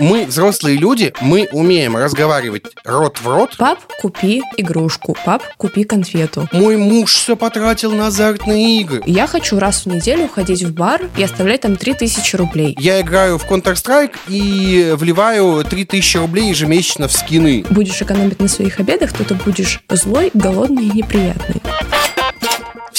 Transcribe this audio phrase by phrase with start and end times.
[0.00, 3.56] Мы взрослые люди, мы умеем разговаривать рот в рот.
[3.58, 5.14] Пап, купи игрушку.
[5.26, 6.48] Пап, купи конфету.
[6.52, 9.02] Мой муж все потратил на азартные игры.
[9.04, 12.74] Я хочу раз в неделю ходить в бар и оставлять там 3000 рублей.
[12.80, 17.66] Я играю в Counter-Strike и вливаю 3000 рублей ежемесячно в скины.
[17.68, 21.60] Будешь экономить на своих обедах, то ты будешь злой, голодный и неприятный.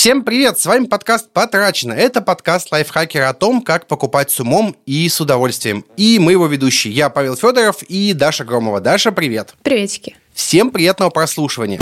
[0.01, 0.57] Всем привет!
[0.57, 1.93] С вами подкаст «Потрачено».
[1.93, 5.85] Это подкаст лайфхакера о том, как покупать с умом и с удовольствием.
[5.95, 6.91] И мы его ведущие.
[6.91, 8.81] Я Павел Федоров и Даша Громова.
[8.81, 9.53] Даша, привет!
[9.61, 10.15] Приветики!
[10.33, 11.79] Всем приятного прослушивания!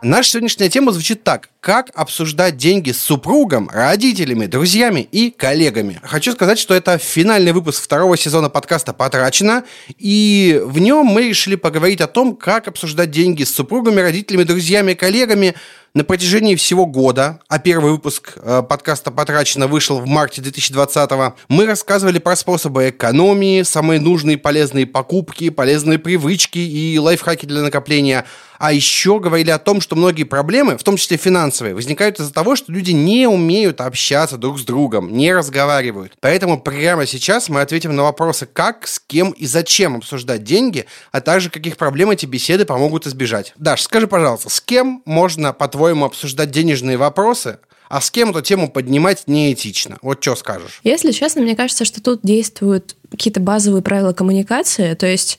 [0.00, 1.50] Наша сегодняшняя тема звучит так.
[1.64, 5.98] Как обсуждать деньги с супругом, родителями, друзьями и коллегами.
[6.02, 9.64] Хочу сказать, что это финальный выпуск второго сезона подкаста «Потрачено»,
[9.96, 14.92] и в нем мы решили поговорить о том, как обсуждать деньги с супругами, родителями, друзьями,
[14.92, 15.54] коллегами
[15.94, 21.10] на протяжении всего года, а первый выпуск э, подкаста «Потрачено» вышел в марте 2020
[21.48, 28.26] мы рассказывали про способы экономии, самые нужные полезные покупки, полезные привычки и лайфхаки для накопления–
[28.58, 32.56] а еще говорили о том, что многие проблемы, в том числе финансовые, возникают из-за того,
[32.56, 36.12] что люди не умеют общаться друг с другом, не разговаривают.
[36.20, 41.20] Поэтому прямо сейчас мы ответим на вопросы, как, с кем и зачем обсуждать деньги, а
[41.20, 43.52] также каких проблем эти беседы помогут избежать.
[43.56, 48.70] Даш, скажи, пожалуйста, с кем можно, по-твоему, обсуждать денежные вопросы, а с кем эту тему
[48.70, 49.98] поднимать неэтично.
[50.02, 50.80] Вот что скажешь?
[50.82, 54.94] Если честно, мне кажется, что тут действуют какие-то базовые правила коммуникации.
[54.94, 55.38] То есть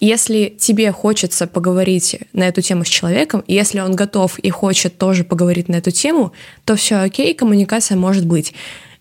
[0.00, 5.24] если тебе хочется поговорить на эту тему с человеком, если он готов и хочет тоже
[5.24, 6.32] поговорить на эту тему,
[6.64, 8.54] то все окей, коммуникация может быть.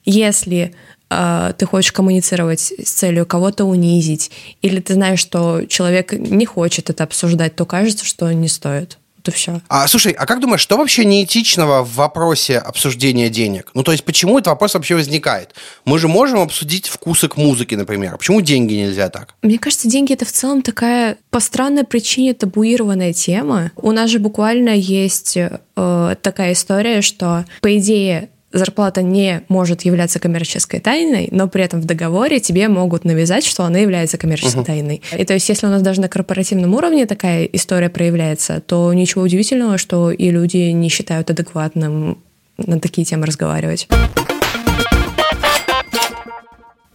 [0.06, 0.74] Если
[1.10, 4.32] э, ты хочешь коммуницировать с целью кого-то унизить,
[4.62, 8.98] или ты знаешь, что человек не хочет это обсуждать, то кажется, что не стоит
[9.28, 9.62] и все.
[9.68, 13.72] А, слушай, а как думаешь, что вообще неэтичного в вопросе обсуждения денег?
[13.74, 15.56] Ну, то есть, почему этот вопрос вообще возникает?
[15.86, 18.14] Мы же можем обсудить вкусы к музыке, например.
[18.14, 19.36] А почему деньги нельзя так?
[19.42, 23.72] Мне кажется, деньги это в целом такая по странной причине табуированная тема.
[23.76, 30.20] У нас же буквально есть э, такая история, что, по идее, зарплата не может являться
[30.20, 34.66] коммерческой тайной, но при этом в договоре тебе могут навязать, что она является коммерческой uh-huh.
[34.66, 35.02] тайной.
[35.18, 39.24] И то есть, если у нас даже на корпоративном уровне такая история проявляется, то ничего
[39.24, 42.18] удивительного, что и люди не считают адекватным
[42.58, 43.88] на такие темы разговаривать.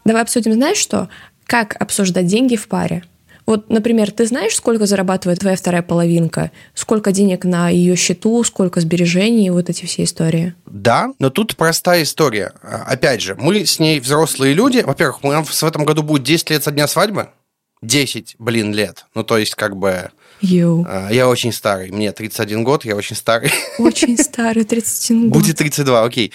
[0.04, 1.08] Давай обсудим, знаешь что?
[1.46, 3.04] Как обсуждать деньги в паре?
[3.44, 6.52] Вот, например, ты знаешь, сколько зарабатывает твоя вторая половинка?
[6.74, 10.54] Сколько денег на ее счету, сколько сбережений, вот эти все истории?
[10.66, 12.52] Да, но тут простая история.
[12.62, 14.82] Опять же, мы с ней взрослые люди.
[14.86, 17.30] Во-первых, мы в этом году будет 10 лет со дня свадьбы.
[17.82, 19.06] 10, блин, лет.
[19.14, 20.10] Ну, то есть, как бы...
[20.40, 20.84] You.
[20.88, 21.90] А, я очень старый.
[21.90, 23.50] Мне 31 год, я очень старый.
[23.78, 25.42] Очень старый, 31 год.
[25.42, 26.32] Будет 32, окей.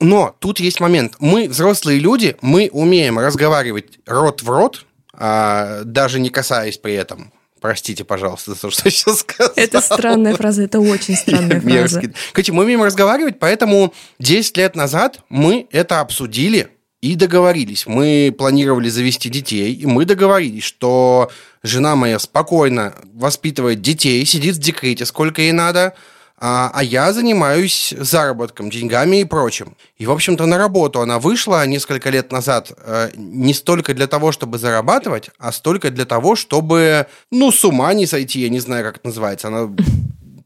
[0.00, 1.14] Но тут есть момент.
[1.20, 7.32] Мы взрослые люди, мы умеем разговаривать рот в рот, а, даже не касаясь при этом.
[7.60, 9.52] Простите, пожалуйста, за то, что я сейчас сказал.
[9.56, 12.02] Это странная фраза, это очень странная фраза.
[12.32, 16.68] Короче, мы умеем разговаривать, поэтому 10 лет назад мы это обсудили
[17.00, 17.86] и договорились.
[17.86, 21.30] Мы планировали завести детей, и мы договорились, что
[21.62, 25.94] жена моя спокойно воспитывает детей, сидит в декрете, сколько ей надо,
[26.38, 29.76] а, а я занимаюсь заработком, деньгами и прочим.
[29.96, 34.32] И, в общем-то, на работу она вышла несколько лет назад э, не столько для того,
[34.32, 38.84] чтобы зарабатывать, а столько для того, чтобы, ну, с ума не сойти, я не знаю,
[38.84, 39.48] как это называется.
[39.48, 39.70] Она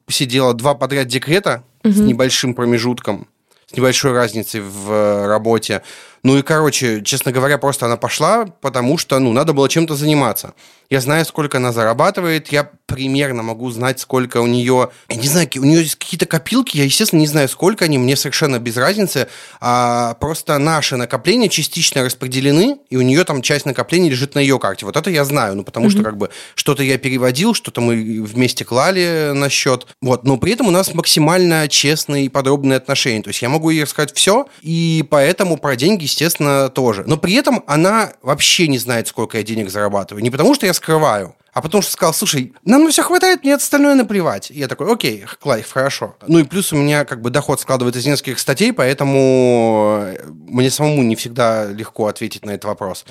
[0.08, 3.26] сидела два подряд декрета с небольшим промежутком,
[3.66, 5.82] с небольшой разницей в э, работе.
[6.22, 10.54] Ну и, короче, честно говоря, просто она пошла, потому что, ну, надо было чем-то заниматься.
[10.90, 14.90] Я знаю, сколько она зарабатывает, я примерно могу знать, сколько у нее...
[15.08, 18.16] Я не знаю, у нее есть какие-то копилки, я, естественно, не знаю, сколько они, мне
[18.16, 19.28] совершенно без разницы.
[19.60, 24.58] А просто наши накопления частично распределены, и у нее там часть накоплений лежит на ее
[24.58, 24.84] карте.
[24.84, 25.90] Вот это я знаю, ну, потому mm-hmm.
[25.90, 29.86] что, как бы, что-то я переводил, что-то мы вместе клали на счет.
[30.02, 33.22] Вот, но при этом у нас максимально честные и подробные отношения.
[33.22, 37.04] То есть я могу ей рассказать все, и поэтому про деньги, естественно, тоже.
[37.06, 40.22] Но при этом она вообще не знает, сколько я денег зарабатываю.
[40.22, 41.34] Не потому, что я скрываю.
[41.52, 44.50] А потом что сказал, слушай, нам на все хватает, мне остальное наплевать.
[44.50, 46.16] И я такой, окей, Клайв, хорошо.
[46.26, 51.02] Ну и плюс у меня как бы доход складывается из нескольких статей, поэтому мне самому
[51.02, 53.04] не всегда легко ответить на этот вопрос.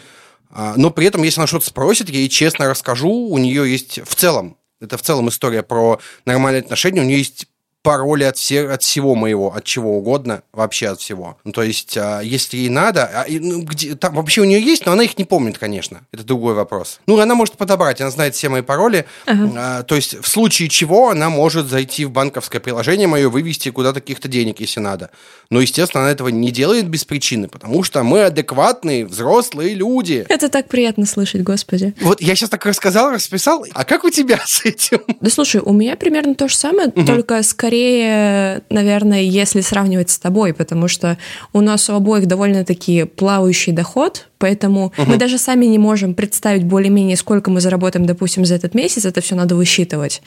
[0.51, 3.11] А, но при этом, если она что-то спросит, я ей честно расскажу.
[3.11, 7.47] У нее есть в целом, это в целом история про нормальные отношения, у нее есть
[7.81, 11.37] пароли от, все, от всего моего, от чего угодно, вообще от всего.
[11.45, 14.85] Ну, то есть, а, если ей надо, а, ну, где, там вообще у нее есть,
[14.85, 16.01] но она их не помнит, конечно.
[16.11, 16.99] Это другой вопрос.
[17.07, 19.05] Ну, она может подобрать, она знает все мои пароли.
[19.25, 19.51] Ага.
[19.55, 24.01] А, то есть, в случае чего она может зайти в банковское приложение мое, вывести куда-то
[24.01, 25.09] каких-то денег, если надо.
[25.49, 30.25] Но, естественно, она этого не делает без причины, потому что мы адекватные, взрослые люди.
[30.27, 31.95] Это так приятно слышать, господи.
[32.01, 33.65] Вот я сейчас так рассказал, расписал.
[33.73, 34.99] А как у тебя с этим?
[35.21, 37.05] Да слушай, у меня примерно то же самое, угу.
[37.05, 41.19] только скорее скорее, наверное, если сравнивать с тобой, потому что
[41.53, 45.11] у нас у обоих довольно-таки плавающий доход, поэтому угу.
[45.11, 49.21] мы даже сами не можем представить более-менее, сколько мы заработаем, допустим, за этот месяц, это
[49.21, 50.23] все надо высчитывать.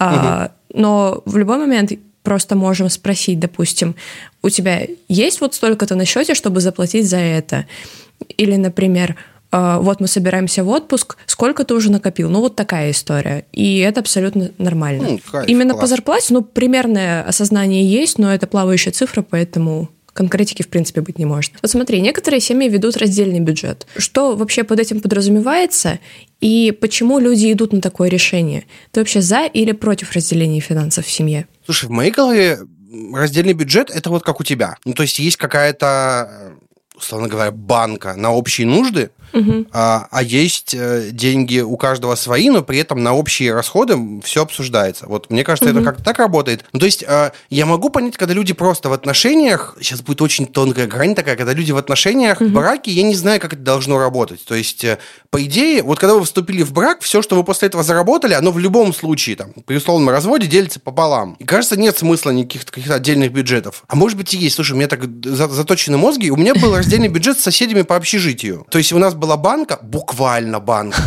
[0.00, 0.08] Угу.
[0.08, 1.92] А, но в любой момент
[2.22, 3.94] просто можем спросить, допустим,
[4.42, 7.66] у тебя есть вот столько-то на счете, чтобы заплатить за это?
[8.38, 9.14] Или, например,
[9.50, 12.28] вот мы собираемся в отпуск, сколько ты уже накопил?
[12.28, 13.46] Ну, вот такая история.
[13.52, 15.08] И это абсолютно нормально.
[15.10, 15.82] Ну, кайф, Именно класс.
[15.82, 21.18] по зарплате, ну, примерное осознание есть, но это плавающая цифра, поэтому конкретики, в принципе, быть
[21.18, 21.52] не может.
[21.62, 23.86] Вот смотри, некоторые семьи ведут раздельный бюджет.
[23.96, 26.00] Что вообще под этим подразумевается
[26.40, 28.64] и почему люди идут на такое решение?
[28.90, 31.46] Ты вообще за или против разделения финансов в семье?
[31.64, 32.58] Слушай, в моей голове
[33.14, 34.76] раздельный бюджет– это вот как у тебя.
[34.84, 36.54] Ну, то есть есть какая-то
[36.98, 39.66] условно говоря, банка на общие нужды, угу.
[39.72, 44.42] а, а есть э, деньги у каждого свои, но при этом на общие расходы все
[44.42, 45.06] обсуждается.
[45.06, 45.78] Вот мне кажется, угу.
[45.78, 46.64] это как-то так работает.
[46.72, 50.46] Ну, то есть а, я могу понять, когда люди просто в отношениях, сейчас будет очень
[50.46, 52.50] тонкая грань такая, когда люди в отношениях, угу.
[52.50, 54.44] в браке, я не знаю, как это должно работать.
[54.44, 54.98] То есть, э,
[55.30, 58.50] по идее, вот когда вы вступили в брак, все, что вы после этого заработали, оно
[58.50, 61.36] в любом случае, там, при условном разводе делится пополам.
[61.38, 63.84] И кажется, нет смысла никаких каких-то отдельных бюджетов.
[63.88, 64.56] А может быть и есть.
[64.56, 68.66] Слушай, у меня так заточены мозги, у меня был раздельный бюджет с соседями по общежитию.
[68.70, 71.02] То есть у нас была банка, буквально банка,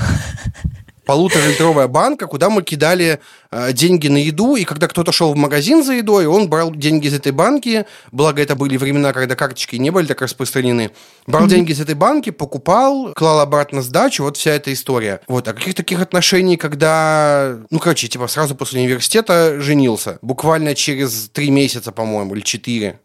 [1.08, 3.20] полуторалитровая банка, куда мы кидали
[3.50, 7.08] э, деньги на еду, и когда кто-то шел в магазин за едой, он брал деньги
[7.08, 10.92] из этой банки, благо это были времена, когда карточки не были так распространены,
[11.26, 11.50] брал mm-hmm.
[11.50, 15.22] деньги из этой банки, покупал, клал обратно сдачу, вот вся эта история.
[15.28, 21.28] Вот, а каких таких отношений, когда, ну, короче, типа сразу после университета женился, буквально через
[21.30, 23.00] три месяца, по-моему, или четыре.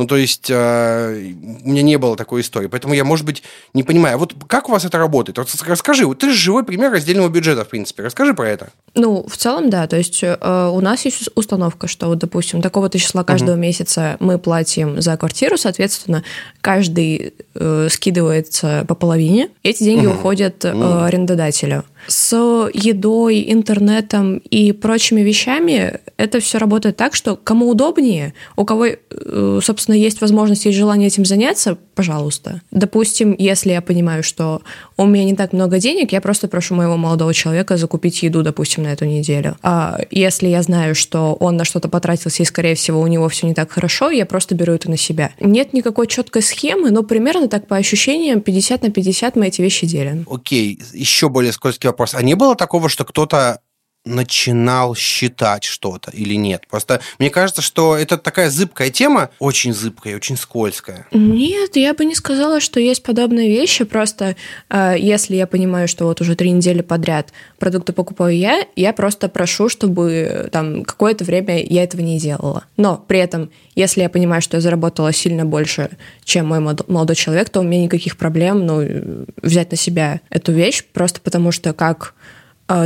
[0.00, 1.32] Ну, то есть э,
[1.62, 2.68] у меня не было такой истории.
[2.68, 3.42] Поэтому я, может быть,
[3.74, 4.16] не понимаю.
[4.16, 5.36] Вот как у вас это работает?
[5.36, 6.06] Вот расскажи.
[6.06, 8.04] Вот ты же живой пример раздельного бюджета, в принципе.
[8.04, 8.70] Расскажи про это.
[8.94, 9.86] Ну, в целом, да.
[9.86, 13.60] То есть э, у нас есть установка, что, вот, допустим, такого-то числа каждого угу.
[13.60, 16.24] месяца мы платим за квартиру, соответственно,
[16.62, 19.50] каждый э, скидывается по половине.
[19.62, 20.14] Эти деньги угу.
[20.14, 27.68] уходят э, арендодателю с едой, интернетом и прочими вещами это все работает так, что кому
[27.68, 32.60] удобнее, у кого, э, собственно, есть возможность и желание этим заняться, пожалуйста.
[32.70, 34.62] Допустим, если я понимаю, что
[34.96, 38.84] у меня не так много денег, я просто прошу моего молодого человека закупить еду, допустим,
[38.84, 39.56] на эту неделю.
[39.62, 43.46] А если я знаю, что он на что-то потратился и, скорее всего, у него все
[43.46, 45.32] не так хорошо, я просто беру это на себя.
[45.40, 49.86] Нет никакой четкой схемы, но примерно так по ощущениям 50 на 50 мы эти вещи
[49.86, 50.26] делим.
[50.30, 52.14] Окей, еще более скользкий вопрос.
[52.14, 53.60] А не было такого, что кто-то
[54.04, 56.62] начинал считать что-то или нет.
[56.70, 61.06] Просто мне кажется, что это такая зыбкая тема, очень зыбкая, очень скользкая.
[61.12, 63.84] Нет, я бы не сказала, что есть подобные вещи.
[63.84, 64.36] Просто
[64.70, 69.28] э, если я понимаю, что вот уже три недели подряд продукты покупаю я, я просто
[69.28, 72.64] прошу, чтобы там какое-то время я этого не делала.
[72.78, 75.90] Но при этом, если я понимаю, что я заработала сильно больше,
[76.24, 80.84] чем мой молодой человек, то у меня никаких проблем ну, взять на себя эту вещь,
[80.92, 82.14] просто потому что как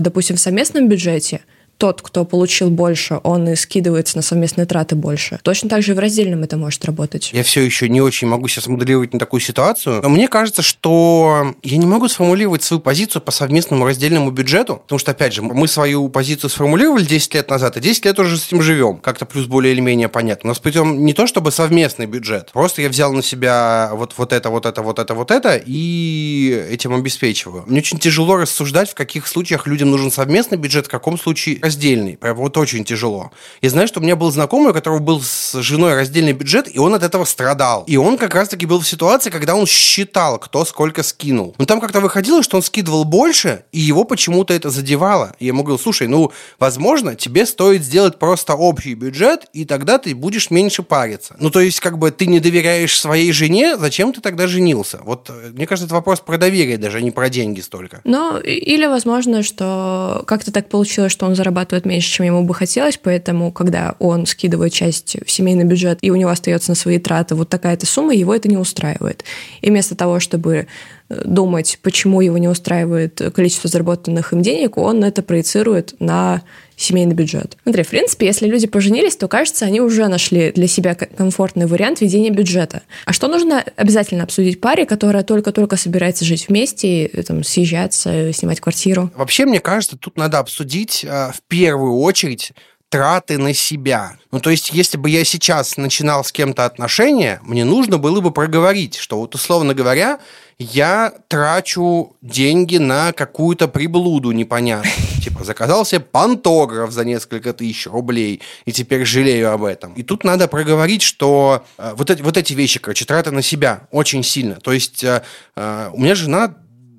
[0.00, 1.40] допустим, в совместном бюджете
[1.78, 5.40] тот, кто получил больше, он и скидывается на совместные траты больше.
[5.42, 7.30] Точно так же и в раздельном это может работать.
[7.32, 11.54] Я все еще не очень могу сейчас моделировать на такую ситуацию, но мне кажется, что
[11.62, 15.68] я не могу сформулировать свою позицию по совместному раздельному бюджету, потому что, опять же, мы
[15.68, 18.98] свою позицию сформулировали 10 лет назад, и 10 лет уже с этим живем.
[18.98, 20.48] Как-то плюс более или менее понятно.
[20.48, 24.32] У нас притом не то чтобы совместный бюджет, просто я взял на себя вот, вот
[24.32, 27.64] это, вот это, вот это, вот это, и этим обеспечиваю.
[27.66, 32.16] Мне очень тяжело рассуждать, в каких случаях людям нужен совместный бюджет, в каком случае раздельный.
[32.16, 33.30] Прям вот очень тяжело.
[33.62, 36.78] Я знаю, что у меня был знакомый, у которого был с женой раздельный бюджет, и
[36.78, 37.84] он от этого страдал.
[37.86, 41.54] И он как раз-таки был в ситуации, когда он считал, кто сколько скинул.
[41.58, 45.34] Но там как-то выходило, что он скидывал больше, и его почему-то это задевало.
[45.38, 49.98] И я ему говорил, слушай, ну, возможно, тебе стоит сделать просто общий бюджет, и тогда
[49.98, 51.34] ты будешь меньше париться.
[51.38, 55.00] Ну, то есть, как бы ты не доверяешь своей жене, зачем ты тогда женился?
[55.02, 58.02] Вот, э, мне кажется, это вопрос про доверие даже, а не про деньги столько.
[58.04, 62.54] Ну, или, возможно, что как-то так получилось, что он зарабатывает зарабатывает меньше, чем ему бы
[62.54, 66.98] хотелось, поэтому, когда он скидывает часть в семейный бюджет, и у него остается на свои
[66.98, 69.24] траты вот такая-то сумма, его это не устраивает.
[69.60, 70.66] И вместо того, чтобы
[71.08, 76.42] э, думать, почему его не устраивает количество заработанных им денег, он это проецирует на
[76.76, 77.56] семейный бюджет.
[77.62, 82.00] Смотри, в принципе, если люди поженились, то, кажется, они уже нашли для себя комфортный вариант
[82.00, 82.82] ведения бюджета.
[83.04, 89.10] А что нужно обязательно обсудить паре, которая только-только собирается жить вместе, там, съезжаться, снимать квартиру?
[89.16, 92.52] Вообще, мне кажется, тут надо обсудить э, в первую очередь
[92.94, 94.18] траты на себя.
[94.30, 98.30] Ну, то есть, если бы я сейчас начинал с кем-то отношения, мне нужно было бы
[98.30, 100.20] проговорить, что вот, условно говоря,
[100.60, 104.94] я трачу деньги на какую-то приблуду непонятную.
[105.24, 109.94] Типа, заказал себе пантограф за несколько тысяч рублей, и теперь жалею об этом.
[109.94, 113.88] И тут надо проговорить, что э, вот, эти, вот эти вещи, короче, траты на себя
[113.90, 114.56] очень сильно.
[114.56, 115.22] То есть, э,
[115.56, 116.56] э, у меня жена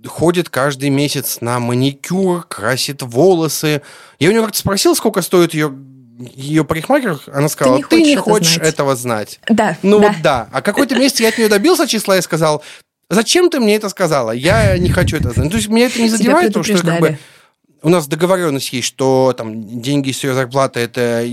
[0.08, 3.84] ходит каждый месяц на маникюр, красит волосы.
[4.18, 5.72] Я у нее как-то спросил, сколько стоит ее
[6.34, 9.40] ее парикмахер, она сказала, ты не хочешь, ты не хочешь это этого знать.
[9.50, 9.78] Да.
[9.84, 10.08] Ну да.
[10.08, 10.50] вот да.
[10.52, 12.64] А какой-то месяц я от нее добился числа и сказал,
[13.10, 14.32] зачем ты мне это сказала?
[14.32, 15.52] Я не хочу это знать.
[15.52, 17.20] То есть меня это не задевает, потому что как бы
[17.86, 21.24] у нас договоренность есть, что там деньги с ее зарплаты это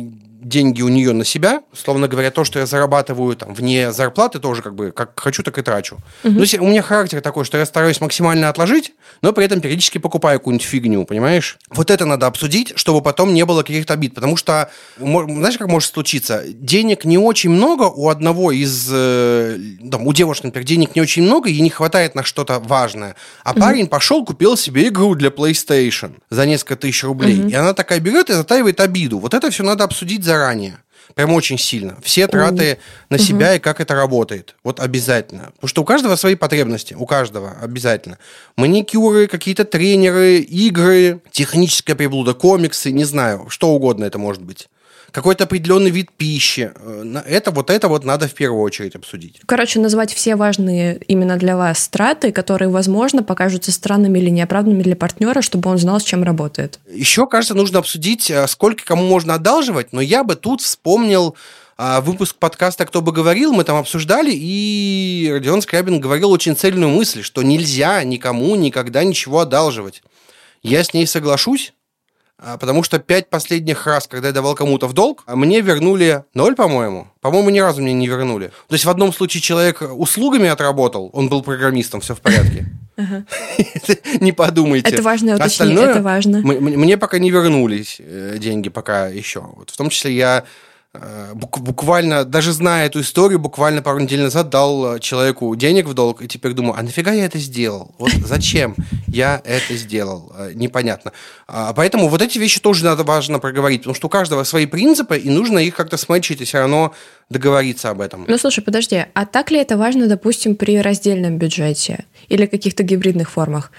[0.42, 4.62] деньги у нее на себя, словно говоря, то, что я зарабатываю там вне зарплаты, тоже
[4.62, 5.99] как бы как хочу, так и трачу.
[6.25, 6.32] Угу.
[6.32, 10.38] Ну, у меня характер такой, что я стараюсь максимально отложить, но при этом периодически покупаю
[10.38, 11.58] какую-нибудь фигню, понимаешь?
[11.70, 15.92] Вот это надо обсудить, чтобы потом не было каких-то обид, потому что, знаешь, как может
[15.92, 16.42] случиться?
[16.46, 19.58] Денег не очень много у одного из, э,
[19.90, 23.52] там, у девушки, например, денег не очень много, ей не хватает на что-то важное, а
[23.52, 23.61] угу.
[23.61, 27.49] парень пошел, купил себе игру для PlayStation за несколько тысяч рублей, угу.
[27.49, 29.18] и она такая берет и затаивает обиду.
[29.18, 30.78] Вот это все надо обсудить заранее.
[31.14, 31.98] Прям очень сильно.
[32.02, 32.78] Все траты
[33.10, 33.56] на себя угу.
[33.56, 34.54] и как это работает.
[34.64, 35.50] Вот обязательно.
[35.54, 36.94] Потому что у каждого свои потребности.
[36.94, 38.18] У каждого обязательно.
[38.56, 44.68] Маникюры, какие-то тренеры, игры, техническая приблуда, комиксы, не знаю, что угодно это может быть
[45.12, 46.73] какой-то определенный вид пищи.
[46.75, 49.40] Э, это вот это вот надо в первую очередь обсудить.
[49.47, 54.97] Короче, назвать все важные именно для вас траты, которые, возможно, покажутся странными или неоправданными для
[54.97, 56.81] партнера, чтобы он знал, с чем работает.
[56.90, 61.37] Еще, кажется, нужно обсудить, э, сколько кому можно одалживать, но я бы тут вспомнил
[61.76, 66.90] а, выпуск подкаста «Кто бы говорил», мы там обсуждали, и Родион Скрябин говорил очень цельную
[66.90, 70.02] мысль, что нельзя никому никогда ничего одалживать.
[70.62, 71.73] Я с ней соглашусь,
[72.61, 77.08] потому что пять последних раз, когда я давал кому-то в долг, мне вернули ноль, по-моему.
[77.20, 78.49] По-моему, ни разу мне не вернули.
[78.68, 82.66] То есть в одном случае человек услугами отработал, он был программистом, все в порядке.
[84.20, 84.90] Не подумайте.
[84.90, 86.38] Это важно уточнить, это важно.
[86.38, 89.40] Мне пока не вернулись э, деньги, пока еще.
[89.66, 90.44] В том числе я
[91.34, 96.20] буквально, даже зная эту историю, буквально пару недель назад дал э, человеку денег в долг,
[96.22, 97.94] и теперь думаю, а нафига я это сделал?
[97.99, 98.75] Вот зачем
[99.06, 100.32] я это сделал?
[100.37, 101.12] Э, непонятно.
[101.49, 105.16] А, поэтому вот эти вещи тоже надо важно проговорить, потому что у каждого свои принципы,
[105.16, 106.94] и нужно их как-то смычить, и все равно
[107.30, 108.26] договориться об этом.
[108.28, 113.30] Ну, слушай, подожди, а так ли это важно, допустим, при раздельном бюджете или каких-то гибридных
[113.30, 113.72] формах?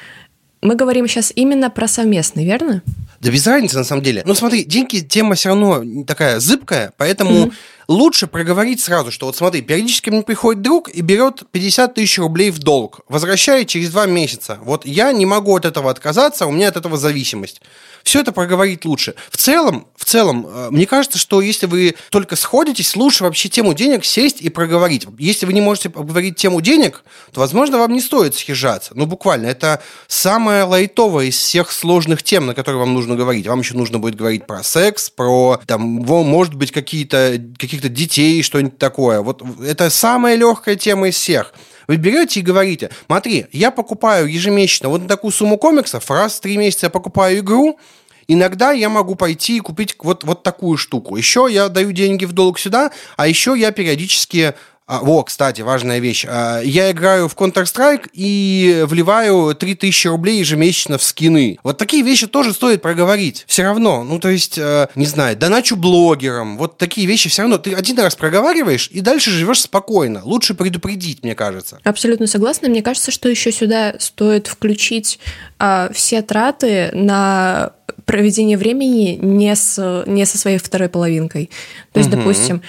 [0.63, 2.82] Мы говорим сейчас именно про совместный, верно?
[3.24, 4.22] Да без разницы, на самом деле.
[4.25, 7.53] Ну, смотри, деньги тема все равно такая зыбкая, поэтому mm-hmm.
[7.88, 12.52] Лучше проговорить сразу, что вот смотри, периодически мне приходит друг и берет 50 тысяч рублей
[12.52, 14.60] в долг, возвращает через два месяца.
[14.63, 17.62] Вот я не могу от этого отказаться, у меня от этого зависимость
[18.04, 19.16] все это проговорить лучше.
[19.32, 23.74] В целом, в целом, э, мне кажется, что если вы только сходитесь, лучше вообще тему
[23.74, 25.08] денег сесть и проговорить.
[25.18, 28.92] Если вы не можете обговорить тему денег, то, возможно, вам не стоит съезжаться.
[28.96, 33.48] Ну, буквально, это самая лайтовая из всех сложных тем, на которые вам нужно говорить.
[33.48, 37.38] Вам еще нужно будет говорить про секс, про, там, может быть, какие-то,
[37.74, 39.22] каких-то детей, что-нибудь такое.
[39.22, 41.53] Вот это самая легкая тема из всех.
[41.88, 46.42] Вы берете и говорите, смотри, я покупаю ежемесячно вот на такую сумму комиксов, раз в
[46.42, 47.80] три месяца я покупаю игру,
[48.25, 51.18] Иногда я могу пойти и купить вот, вот такую штуку.
[51.18, 54.53] Еще я даю деньги в долг сюда, а еще я периодически
[54.86, 56.25] а, во, кстати, важная вещь.
[56.28, 61.58] А, я играю в Counter-Strike и вливаю 3000 рублей ежемесячно в скины.
[61.63, 63.46] Вот такие вещи тоже стоит проговорить.
[63.48, 66.58] Все равно, ну, то есть, э, не знаю, доначу блогерам.
[66.58, 67.58] Вот такие вещи все равно.
[67.58, 70.22] Ты один раз проговариваешь и дальше живешь спокойно.
[70.25, 71.80] Лучше предупредить, мне кажется.
[71.84, 72.68] Абсолютно согласна.
[72.68, 75.20] Мне кажется, что еще сюда стоит включить
[75.60, 77.72] а, все траты на
[78.06, 81.50] проведение времени не, с, не со своей второй половинкой.
[81.94, 82.18] То есть, угу.
[82.18, 82.62] допустим,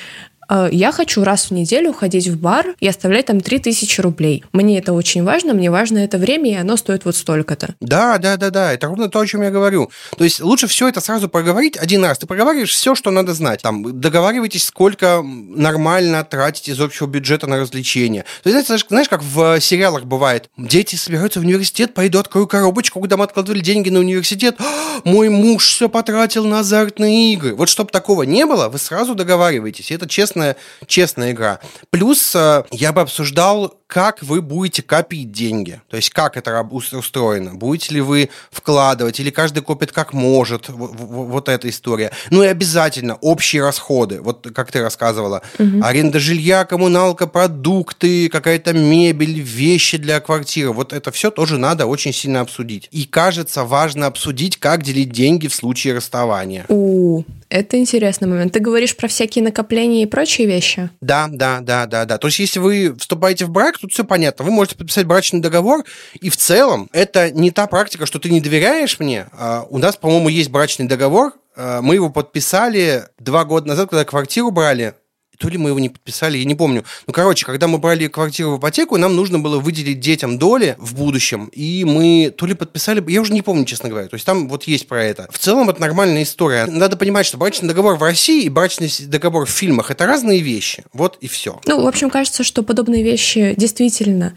[0.70, 4.44] я хочу раз в неделю ходить в бар и оставлять там 3000 рублей.
[4.52, 7.74] Мне это очень важно, мне важно это время, и оно стоит вот столько-то.
[7.80, 9.90] Да, да, да, да, это ровно то, о чем я говорю.
[10.16, 12.18] То есть лучше все это сразу проговорить один раз.
[12.18, 13.62] Ты проговариваешь все, что надо знать.
[13.62, 18.24] Там договаривайтесь, сколько нормально тратить из общего бюджета на развлечения.
[18.42, 23.00] То есть, знаешь, знаешь, как в сериалах бывает, дети собираются в университет, пойду открою коробочку,
[23.00, 24.56] куда мы откладывали деньги на университет.
[25.04, 27.54] мой муж все потратил на азартные игры.
[27.54, 29.90] Вот чтобы такого не было, вы сразу договариваетесь.
[29.90, 31.60] Это честно интересная, честная игра.
[31.90, 35.80] Плюс э, я бы обсуждал как вы будете копить деньги.
[35.88, 37.54] То есть как это устроено.
[37.54, 40.68] Будете ли вы вкладывать, или каждый копит как может.
[40.68, 42.10] Вот эта история.
[42.30, 44.20] Ну и обязательно общие расходы.
[44.20, 45.42] Вот как ты рассказывала.
[45.60, 45.84] Угу.
[45.84, 50.72] Аренда жилья, коммуналка, продукты, какая-то мебель, вещи для квартиры.
[50.72, 52.88] Вот это все тоже надо очень сильно обсудить.
[52.90, 56.64] И кажется, важно обсудить, как делить деньги в случае расставания.
[56.68, 57.22] У,
[57.54, 58.52] это интересный момент.
[58.52, 60.90] Ты говоришь про всякие накопления и прочие вещи?
[61.00, 62.18] Да, да, да, да, да.
[62.18, 64.44] То есть, если вы вступаете в брак, тут все понятно.
[64.44, 65.84] Вы можете подписать брачный договор,
[66.20, 69.28] и в целом это не та практика, что ты не доверяешь мне.
[69.32, 74.04] А у нас, по-моему, есть брачный договор, а, мы его подписали два года назад, когда
[74.04, 74.94] квартиру брали
[75.38, 76.84] то ли мы его не подписали, я не помню.
[77.06, 80.94] Ну, короче, когда мы брали квартиру в ипотеку, нам нужно было выделить детям доли в
[80.94, 84.08] будущем, и мы то ли подписали, я уже не помню, честно говоря.
[84.08, 85.28] То есть там вот есть про это.
[85.30, 86.66] В целом это нормальная история.
[86.66, 90.84] Надо понимать, что брачный договор в России и брачный договор в фильмах– это разные вещи.
[90.92, 91.60] Вот и все.
[91.66, 94.34] Ну, в общем, кажется, что подобные вещи действительно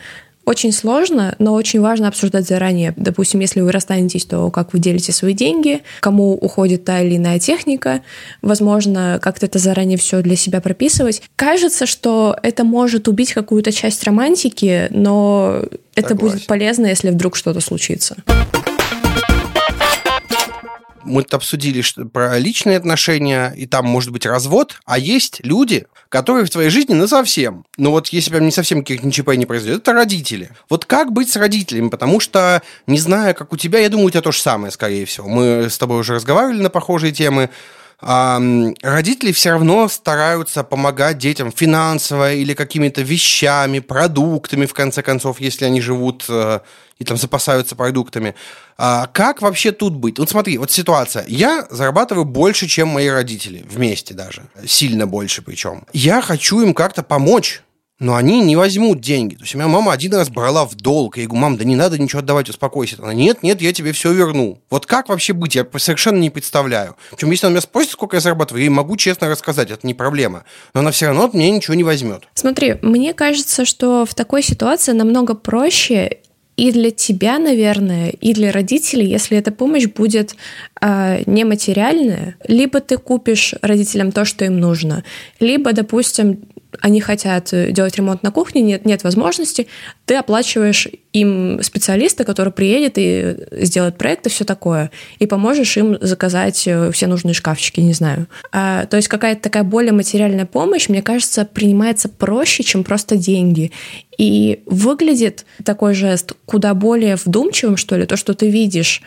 [0.47, 2.93] очень сложно, но очень важно обсуждать заранее.
[2.95, 7.37] Допустим, если вы расстанетесь, то как вы делите свои деньги, кому уходит та или иная
[7.37, 8.01] техника.
[8.41, 11.21] Возможно, как-то это заранее все для себя прописывать.
[11.35, 15.63] Кажется, что это может убить какую-то часть романтики, но
[15.95, 16.37] это Согласен.
[16.37, 18.15] будет полезно, если вдруг что-то случится
[21.07, 26.45] мы обсудили что, про личные отношения, и там может быть развод, а есть люди, которые
[26.45, 27.65] в твоей жизни на совсем.
[27.77, 30.49] Ну вот если прям не совсем каких ничего не произойдет, это родители.
[30.69, 31.89] Вот как быть с родителями?
[31.89, 35.05] Потому что, не знаю, как у тебя, я думаю, у тебя то же самое, скорее
[35.05, 35.27] всего.
[35.27, 37.49] Мы с тобой уже разговаривали на похожие темы.
[37.99, 45.65] Родители все равно стараются помогать детям финансово или какими-то вещами, продуктами, в конце концов, если
[45.65, 46.59] они живут э,
[46.99, 48.35] и там запасаются продуктами.
[48.77, 50.19] А как вообще тут быть?
[50.19, 51.25] Вот смотри, вот ситуация.
[51.27, 54.43] Я зарабатываю больше, чем мои родители, вместе даже.
[54.67, 55.85] Сильно больше причем.
[55.91, 57.63] Я хочу им как-то помочь
[57.99, 59.35] но они не возьмут деньги.
[59.35, 61.17] То есть у меня мама один раз брала в долг.
[61.17, 62.97] Я говорю, мам, да не надо ничего отдавать, успокойся.
[63.01, 64.59] Она, нет, нет, я тебе все верну.
[64.69, 66.95] Вот как вообще быть, я совершенно не представляю.
[67.11, 69.93] Причем, если она меня спросит, сколько я зарабатываю, я ей могу честно рассказать, это не
[69.93, 70.43] проблема.
[70.73, 72.27] Но она все равно от меня ничего не возьмет.
[72.35, 76.19] Смотри, мне кажется, что в такой ситуации намного проще
[76.55, 80.35] и для тебя, наверное, и для родителей, если эта помощь будет
[80.81, 85.03] э, нематериальная, либо ты купишь родителям то, что им нужно,
[85.39, 86.39] либо, допустим,
[86.81, 89.67] они хотят э, делать ремонт на кухне, нет, нет возможности,
[90.05, 95.97] ты оплачиваешь им специалиста, который приедет и сделает проект и все такое, и поможешь им
[96.01, 98.27] заказать э, все нужные шкафчики, не знаю.
[98.51, 103.71] А, то есть какая-то такая более материальная помощь, мне кажется, принимается проще, чем просто деньги.
[104.17, 109.01] И выглядит такой жест куда более вдумчивым, что ли, то, что ты видишь,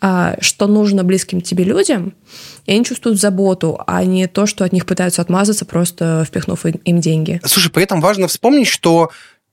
[0.00, 2.12] а, что нужно близким тебе людям,
[2.66, 7.00] и они чувствуют заботу, а не то, что от них пытаются отмазаться, просто впихнув им
[7.00, 7.13] деньги.
[7.44, 9.10] Слушай, при этом важно вспомнить, что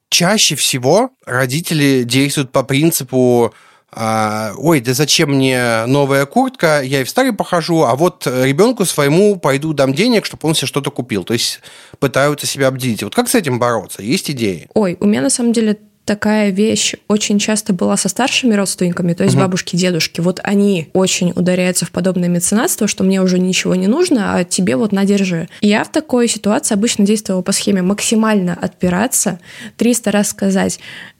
[0.10, 3.54] чаще всего родители действуют по принципу
[3.93, 8.86] а, ой, да зачем мне новая куртка, я и в старой похожу, а вот ребенку
[8.86, 11.26] своему пойду дам денег, чтобы он себе что-то купил.
[11.26, 11.60] То есть
[12.00, 13.04] пытаются себя обделить.
[13.04, 14.02] Вот как с этим бороться?
[14.02, 14.69] Есть идеи?
[14.74, 15.78] Ой, у меня на самом деле
[16.12, 19.43] такая вещь очень часто была со старшими родственниками, то есть угу.
[19.43, 20.19] бабушки, дедушки.
[20.19, 24.76] Вот они очень ударяются в подобное меценатство, что мне уже ничего не нужно, а тебе
[24.76, 25.47] вот надержи.
[25.62, 29.39] Я в такой ситуации обычно действовала по схеме максимально отпираться,
[29.78, 30.80] 300 раз сказать,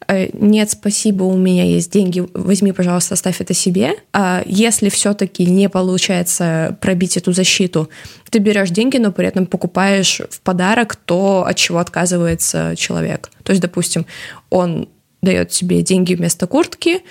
[0.10, 3.94] «Э, нет, спасибо, у меня есть деньги, возьми, пожалуйста, оставь это себе.
[4.12, 7.90] А если все-таки не получается пробить эту защиту,
[8.32, 13.30] ты берешь деньги, но при этом покупаешь в подарок то, от чего отказывается человек.
[13.44, 14.06] То есть, допустим,
[14.50, 14.88] он
[15.22, 17.02] дает тебе деньги вместо куртки,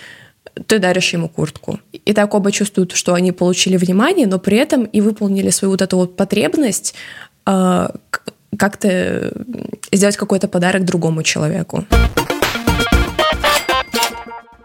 [0.67, 1.79] ты даришь ему куртку.
[1.93, 5.83] И так оба чувствуют, что они получили внимание, но при этом и выполнили свою вот
[5.83, 6.95] эту вот потребность
[7.47, 7.89] э,
[8.57, 9.33] как-то
[9.93, 11.85] сделать какой-то подарок другому человеку.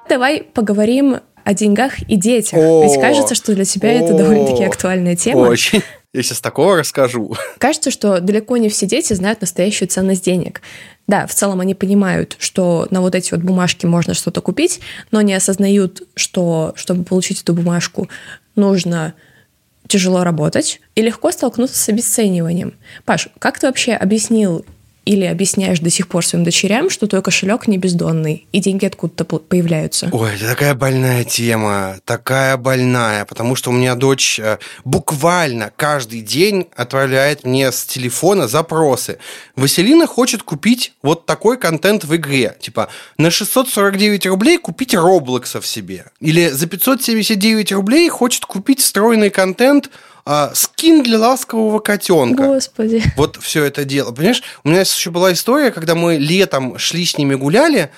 [0.09, 2.57] Давай поговорим о деньгах и детях.
[2.57, 5.41] О, Ведь кажется, что для тебя о, это довольно-таки актуальная тема.
[5.41, 5.83] Очень.
[6.15, 7.35] Я сейчас такого расскажу.
[7.57, 10.61] Кажется, что далеко не все дети знают настоящую ценность денег.
[11.07, 14.79] Да, в целом они понимают, что на вот эти вот бумажки можно что-то купить,
[15.11, 18.07] но не осознают, что чтобы получить эту бумажку,
[18.55, 19.13] нужно
[19.87, 22.75] тяжело работать и легко столкнуться с обесцениванием.
[23.03, 24.65] Паш, как ты вообще объяснил
[25.05, 29.23] или объясняешь до сих пор своим дочерям, что твой кошелек не бездонный, и деньги откуда-то
[29.23, 30.09] появляются.
[30.11, 36.21] Ой, это такая больная тема, такая больная, потому что у меня дочь э, буквально каждый
[36.21, 39.19] день отправляет мне с телефона запросы.
[39.55, 46.05] Василина хочет купить вот такой контент в игре, типа на 649 рублей купить Роблоксов себе.
[46.19, 49.91] Или за 579 рублей хочет купить встроенный контент
[50.25, 52.43] а, скин для ласкового котенка.
[52.43, 53.03] Господи.
[53.15, 54.11] Вот все это дело.
[54.11, 57.91] Понимаешь, у меня еще была история, когда мы летом шли с ними гуляли,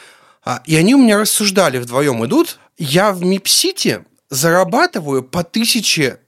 [0.43, 2.59] а, и они у меня рассуждали, вдвоем идут.
[2.77, 6.19] Я в Мипсити зарабатываю по тысяче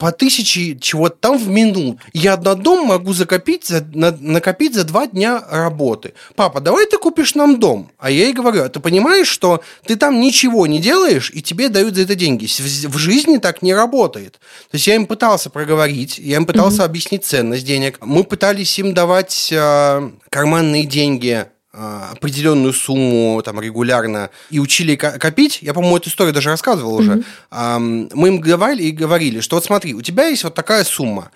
[0.00, 1.98] по тысяче чего-то там в минут.
[2.14, 6.14] Я на дом могу закопить за, на, накопить за два дня работы.
[6.36, 7.92] Папа, давай ты купишь нам дом.
[7.98, 11.68] А я ей говорю, а ты понимаешь, что ты там ничего не делаешь, и тебе
[11.68, 12.46] дают за это деньги.
[12.46, 14.40] В, в жизни так не работает.
[14.70, 16.86] То есть я им пытался проговорить, я им пытался mm-hmm.
[16.86, 17.98] объяснить ценность денег.
[18.00, 25.72] Мы пытались им давать э, карманные деньги определенную сумму там регулярно и учили копить, я,
[25.72, 28.10] по-моему, эту историю даже рассказывал уже, mm-hmm.
[28.12, 31.30] мы им говорили и говорили, что вот смотри, у тебя есть вот такая сумма,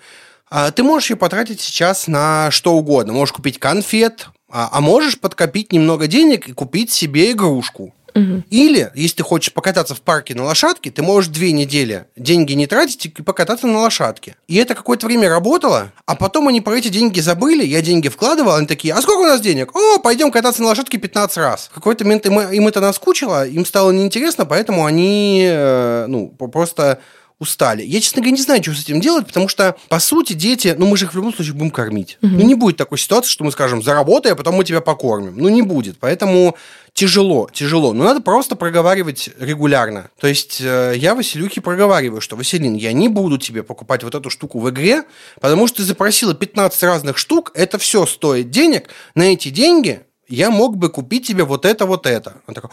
[0.49, 5.73] а, ты можешь ее потратить сейчас на что угодно, можешь купить конфет, а можешь подкопить
[5.73, 7.93] немного денег и купить себе игрушку.
[8.15, 8.43] Угу.
[8.49, 12.65] Или, если ты хочешь покататься в парке на лошадке, ты можешь две недели деньги не
[12.65, 14.37] тратить и покататься на лошадке.
[14.47, 18.55] И это какое-то время работало, а потом они про эти деньги забыли, я деньги вкладывал,
[18.55, 19.75] они такие, а сколько у нас денег?
[19.75, 21.69] О, пойдем кататься на лошадке 15 раз.
[21.73, 26.99] Какой-то момент им, им это наскучило, им стало неинтересно, поэтому они, э, ну, просто
[27.39, 27.83] устали.
[27.83, 30.85] Я, честно говоря, не знаю, что с этим делать, потому что, по сути, дети, ну,
[30.85, 32.17] мы же их в любом случае будем кормить.
[32.21, 32.31] Угу.
[32.31, 35.35] Ну, не будет такой ситуации, что мы скажем, заработай, а потом мы тебя покормим.
[35.37, 35.97] Ну, не будет.
[35.99, 36.55] Поэтому
[36.93, 37.93] тяжело, тяжело.
[37.93, 40.09] Но надо просто проговаривать регулярно.
[40.19, 44.29] То есть э, я Василюхе проговариваю, что, Василин, я не буду тебе покупать вот эту
[44.29, 45.03] штуку в игре,
[45.41, 48.89] потому что ты запросила 15 разных штук, это все стоит денег.
[49.13, 52.41] На эти деньги я мог бы купить тебе вот это, вот это.
[52.47, 52.69] Он такой,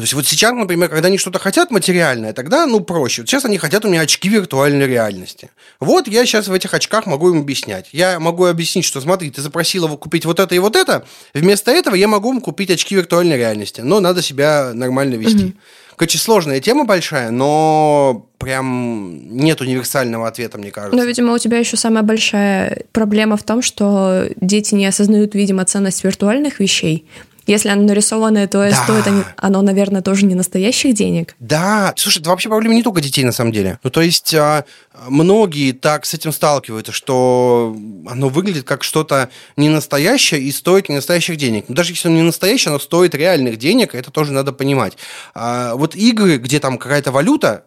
[0.00, 3.22] то есть вот сейчас, например, когда они что-то хотят материальное, тогда, ну, проще.
[3.22, 5.50] Вот сейчас они хотят у меня очки виртуальной реальности.
[5.78, 7.88] Вот я сейчас в этих очках могу им объяснять.
[7.92, 11.94] Я могу объяснить, что смотри, ты запросила купить вот это и вот это, вместо этого
[11.94, 15.44] я могу им купить очки виртуальной реальности, но надо себя нормально вести.
[15.44, 15.52] Угу.
[16.00, 20.96] Короче, сложная тема большая, но прям нет универсального ответа, мне кажется.
[20.96, 25.62] Но, видимо, у тебя еще самая большая проблема в том, что дети не осознают, видимо,
[25.66, 27.04] ценность виртуальных вещей.
[27.46, 28.84] Если оно нарисованное, то да.
[28.84, 29.04] стоит
[29.36, 31.34] оно, наверное, тоже не настоящих денег.
[31.38, 31.92] Да.
[31.96, 33.78] Слушай, это вообще проблема не только детей, на самом деле.
[33.82, 34.64] Ну, то есть а,
[35.08, 37.76] многие так с этим сталкиваются, что
[38.06, 41.66] оно выглядит как что-то не настоящее и стоит не настоящих денег.
[41.68, 44.96] Но даже если оно не настоящее, оно стоит реальных денег, это тоже надо понимать.
[45.34, 47.64] А, вот игры, где там какая-то валюта,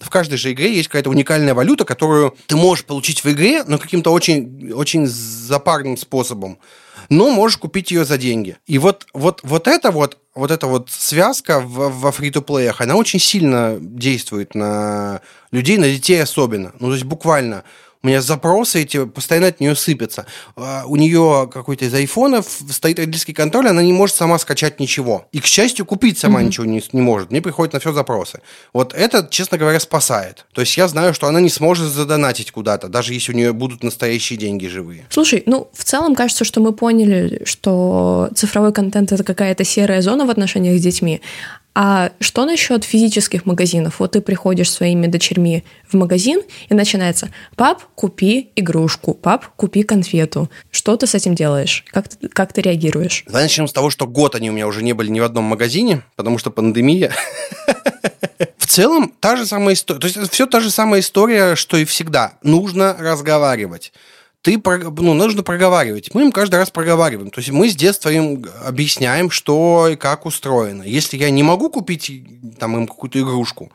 [0.00, 3.78] в каждой же игре есть какая-то уникальная валюта, которую ты можешь получить в игре, но
[3.78, 6.58] каким-то очень, очень запарным способом
[7.10, 8.56] но можешь купить ее за деньги.
[8.66, 13.18] И вот, вот, вот это вот, вот эта вот связка в, во фри-то-плеях, она очень
[13.18, 15.20] сильно действует на
[15.50, 16.72] людей, на детей особенно.
[16.78, 17.64] Ну, то есть буквально
[18.02, 20.26] у меня запросы эти постоянно от нее сыпятся.
[20.56, 25.26] А, у нее какой-то из айфонов стоит родительский контроль, она не может сама скачать ничего.
[25.32, 26.46] И, к счастью, купить сама mm-hmm.
[26.46, 27.30] ничего не, не может.
[27.30, 28.40] Мне приходят на все запросы.
[28.72, 30.46] Вот это, честно говоря, спасает.
[30.52, 33.82] То есть я знаю, что она не сможет задонатить куда-то, даже если у нее будут
[33.82, 35.06] настоящие деньги живые.
[35.10, 40.24] Слушай, ну, в целом кажется, что мы поняли, что цифровой контент— это какая-то серая зона
[40.24, 41.20] в отношениях с детьми.
[41.74, 44.00] А что насчет физических магазинов?
[44.00, 50.50] Вот ты приходишь своими дочерьми в магазин, и начинается «Пап, купи игрушку», «Пап, купи конфету».
[50.70, 51.84] Что ты с этим делаешь?
[51.90, 53.24] Как ты, как ты реагируешь?
[53.26, 55.44] Давай начнем с того, что год они у меня уже не были ни в одном
[55.44, 57.12] магазине, потому что пандемия.
[58.58, 60.00] В целом, та же самая история.
[60.00, 62.34] То есть, все та же самая история, что и всегда.
[62.42, 63.92] Нужно разговаривать
[64.42, 66.14] ты, ну, нужно проговаривать.
[66.14, 67.30] Мы им каждый раз проговариваем.
[67.30, 70.82] То есть мы с детства им объясняем, что и как устроено.
[70.82, 72.10] Если я не могу купить
[72.58, 73.70] там, им какую-то игрушку,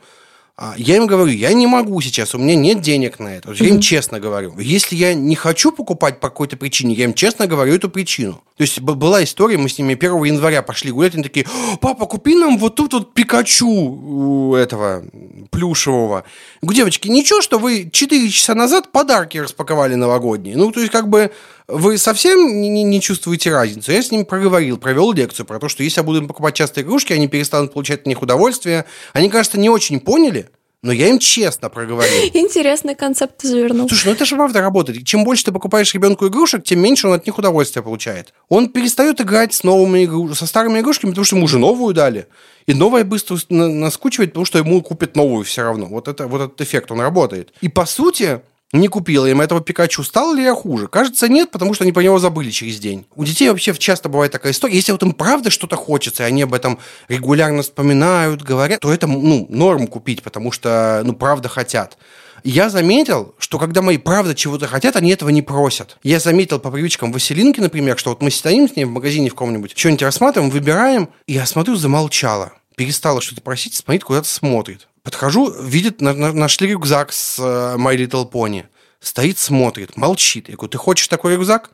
[0.78, 3.52] я им говорю, я не могу сейчас, у меня нет денег на это.
[3.52, 4.58] Я им честно говорю.
[4.58, 8.40] Если я не хочу покупать по какой-то причине, я им честно говорю эту причину.
[8.56, 11.46] То есть была история, мы с ними 1 января пошли гулять, они такие,
[11.82, 15.04] папа, купи нам вот тут вот Пикачу этого
[15.50, 16.24] плюшевого.
[16.62, 20.56] девочки, ничего, что вы 4 часа назад подарки распаковали новогодние.
[20.56, 21.32] Ну, то есть как бы
[21.68, 23.92] вы совсем не, не чувствуете разницу.
[23.92, 26.82] Я с ним проговорил, провел лекцию про то, что если я буду им покупать часто
[26.82, 28.84] игрушки, они перестанут получать от них удовольствие.
[29.12, 30.48] Они, кажется, не очень поняли,
[30.82, 32.30] но я им честно проговорил.
[32.34, 33.88] Интересный концепт завернул.
[33.88, 35.04] Слушай, ну это же правда работает.
[35.04, 38.32] Чем больше ты покупаешь ребенку игрушек, тем меньше он от них удовольствия получает.
[38.48, 42.28] Он перестает играть с новыми игрушками, со старыми игрушками, потому что ему уже новую дали.
[42.66, 45.86] И новая быстро наскучивает, потому что ему купят новую все равно.
[45.86, 47.52] Вот, это, вот этот эффект, он работает.
[47.60, 48.40] И по сути,
[48.72, 50.88] не купила им этого Пикачу, стал ли я хуже?
[50.88, 53.06] Кажется, нет, потому что они про него забыли через день.
[53.14, 54.74] У детей вообще часто бывает такая история.
[54.74, 59.06] Если вот им правда что-то хочется, и они об этом регулярно вспоминают, говорят, то это,
[59.06, 61.96] ну, норм купить, потому что, ну, правда хотят.
[62.44, 65.98] Я заметил, что когда мои правда чего-то хотят, они этого не просят.
[66.02, 69.34] Я заметил по привычкам Василинки, например, что вот мы стоим с ней в магазине в
[69.34, 72.52] каком-нибудь, что-нибудь рассматриваем, выбираем, и я смотрю, замолчала.
[72.76, 77.96] Перестала что-то просить, смотрит, куда-то смотрит Подхожу, видит, на- на- нашли рюкзак с э, My
[77.96, 78.64] Little Pony.
[78.98, 80.48] Стоит, смотрит, молчит.
[80.48, 81.70] Я говорю, ты хочешь такой рюкзак?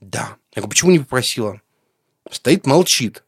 [0.00, 0.36] Да.
[0.54, 1.60] Я говорю, почему не попросила?
[2.30, 3.24] Стоит, молчит.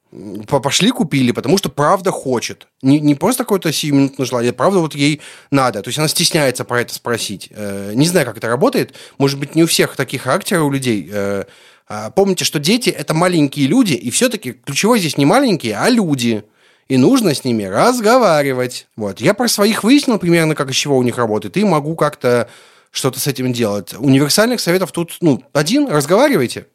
[0.47, 2.69] Пошли купили, потому что правда хочет.
[2.83, 5.83] Не, не просто какое-то сиюминутное желание, правда вот ей надо.
[5.83, 7.49] То есть она стесняется про это спросить.
[7.51, 8.95] Э, Не знаю, как это работает.
[9.19, 11.11] Может быть, не у всех таких характеры у людей.
[11.13, 11.47] Э,
[11.89, 16.45] а Помните, что дети– это маленькие люди, и все-таки ключевой здесь не маленькие, а люди.
[16.89, 18.87] И нужно с ними разговаривать.
[18.97, 19.21] Вот.
[19.21, 22.49] Я про своих выяснил примерно, как из чего у них работает, и могу как-то
[22.91, 23.95] что-то с этим делать.
[23.99, 26.67] Универсальных советов тут, ну, один– разговаривайте.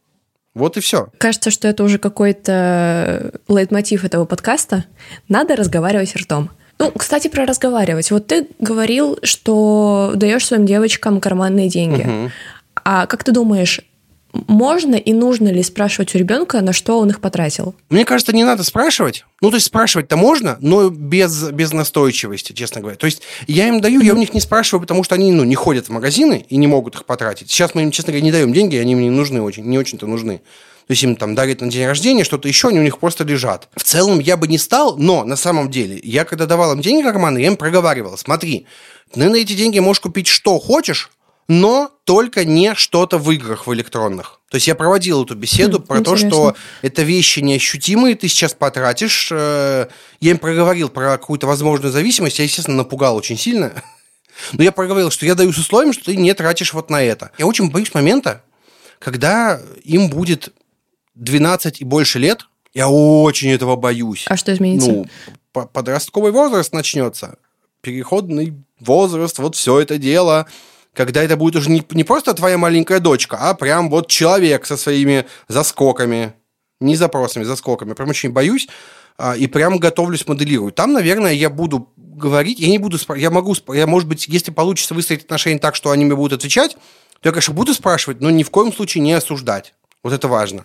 [0.54, 1.08] Вот и все.
[1.18, 4.86] Кажется, что это уже какой-то лейтмотив этого подкаста.
[5.30, 6.50] Надо разговаривать ртом.
[6.78, 8.12] Ну, кстати, про разговаривать.
[8.12, 12.32] Вот ты говорил, что даешь своим девочкам карманные деньги.
[12.84, 13.82] А как ты думаешь,
[14.34, 17.76] можно и нужно ли спрашивать у ребенка, на что он их потратил?
[17.90, 19.26] Мне кажется, не надо спрашивать.
[19.42, 22.98] Ну, то есть спрашивать-то можно, но без, без настойчивости, честно говоря.
[22.98, 25.56] То есть я им даю, я у них не спрашиваю, потому что они ну, не
[25.56, 27.50] ходят в магазины и не могут их потратить.
[27.50, 30.08] Сейчас мы им, честно говоря, не даем деньги, они им не нужны очень, не очень-то
[30.08, 30.42] нужны.
[30.88, 33.70] То есть им там дарят на день рождения что-то еще, они у них просто лежат.
[33.76, 37.04] В целом я бы не стал, но на самом деле, я когда давал им деньги
[37.04, 38.66] карманные, я им проговаривал, смотри,
[39.14, 41.10] ты на эти деньги можешь купить что хочешь,
[41.52, 44.40] но только не что-то в играх в электронных.
[44.50, 46.30] То есть я проводил эту беседу Хм, про то, интересно.
[46.30, 49.30] что это вещи неощутимые, ты сейчас потратишь.
[49.34, 49.88] Э,
[50.22, 53.74] Я им проговорил про какую-то возможную зависимость, я, естественно, напугал очень сильно.
[54.54, 57.32] Но я проговорил, что я даю с условием, что ты не тратишь вот на это.
[57.38, 58.44] Я очень боюсь момента,
[59.00, 60.54] когда им будет
[61.16, 62.48] 12 и больше лет.
[62.74, 64.24] Я очень этого боюсь.
[64.30, 64.90] А что изменится?
[64.92, 65.06] Ну,
[65.52, 67.36] по- подростковый возраст начнется,
[67.82, 70.48] переходный возраст, вот все это дело,
[70.94, 74.78] когда это будет уже не, не просто твоя маленькая дочка, а прям вот человек со
[74.78, 76.34] своими заскоками,
[76.80, 77.94] не запросами, заскоками.
[77.94, 78.68] Прям очень боюсь
[79.18, 80.72] а, и прям готовлюсь, моделирую.
[80.72, 84.52] Там, наверное, я буду говорить, я не буду, спра- я могу, я, может быть, если
[84.52, 86.74] получится выстроить отношения так, что они мне будут отвечать,
[87.22, 89.74] то я, конечно, буду спрашивать, но ни в коем случае не осуждать.
[90.04, 90.64] Вот это важно.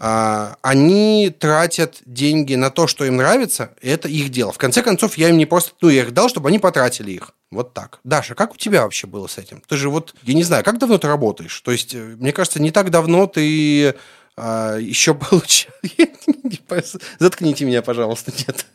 [0.00, 4.52] А, они тратят деньги на то, что им нравится, и это их дело.
[4.52, 7.34] В конце концов, я им не просто, ну, я их дал, чтобы они потратили их.
[7.50, 8.00] Вот так.
[8.04, 9.62] Даша, как у тебя вообще было с этим?
[9.66, 11.60] Ты же вот, я не знаю, как давно ты работаешь?
[11.60, 13.94] То есть, э, мне кажется, не так давно ты
[14.36, 15.70] а, еще получил...
[17.18, 18.66] Заткните меня, пожалуйста, нет.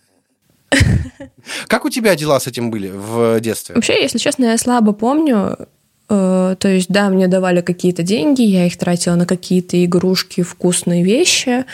[1.67, 3.75] Как у тебя дела с этим были в детстве?
[3.75, 5.67] Вообще, если честно, я слабо помню.
[6.13, 11.03] Э, То есть, да, мне давали какие-то деньги, я их тратила на какие-то игрушки, вкусные
[11.03, 11.65] вещи.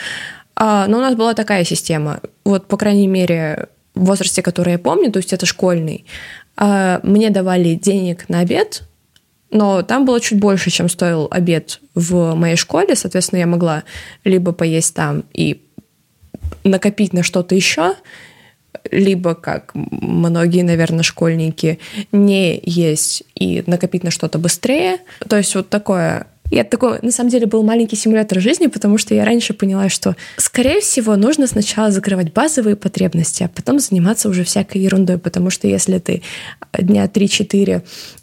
[0.56, 2.20] А, Но у нас была такая система.
[2.44, 6.06] Вот, по крайней мере, в возрасте, который я помню, то есть это школьный,
[6.56, 8.82] а, мне давали денег на обед,
[9.50, 12.96] но там было чуть больше, чем стоил обед в моей школе.
[12.96, 13.82] Соответственно, я могла
[14.24, 15.60] либо поесть там и
[16.64, 17.94] накопить на что-то еще,
[18.90, 21.78] либо, как многие, наверное, школьники,
[22.12, 24.98] не есть и накопить на что-то быстрее.
[25.28, 26.26] То есть вот такое...
[26.52, 30.16] Это такой, на самом деле, был маленький симулятор жизни, потому что я раньше поняла, что,
[30.36, 35.68] скорее всего, нужно сначала закрывать базовые потребности, а потом заниматься уже всякой ерундой, потому что
[35.68, 36.22] если ты
[36.76, 37.82] дня 3-4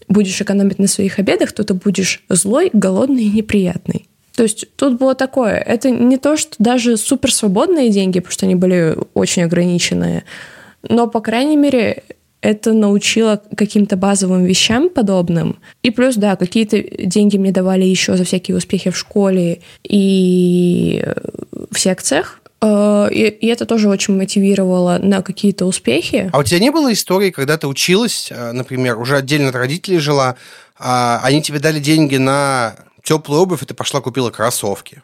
[0.09, 4.09] будешь экономить на своих обедах, то ты будешь злой, голодный и неприятный.
[4.35, 5.55] То есть тут было такое.
[5.55, 10.25] Это не то, что даже супер свободные деньги, потому что они были очень ограниченные,
[10.83, 12.03] но, по крайней мере,
[12.41, 15.59] это научило каким-то базовым вещам подобным.
[15.83, 21.03] И плюс, да, какие-то деньги мне давали еще за всякие успехи в школе и
[21.71, 22.41] в секциях.
[22.61, 26.29] Э, И, и это тоже очень мотивировало на какие-то успехи.
[26.31, 29.97] А у тебя не было истории, когда ты училась, э, например, уже отдельно от родителей
[29.97, 30.35] жила,
[30.79, 35.01] а они тебе дали деньги на теплую обувь, и ты пошла купила кроссовки?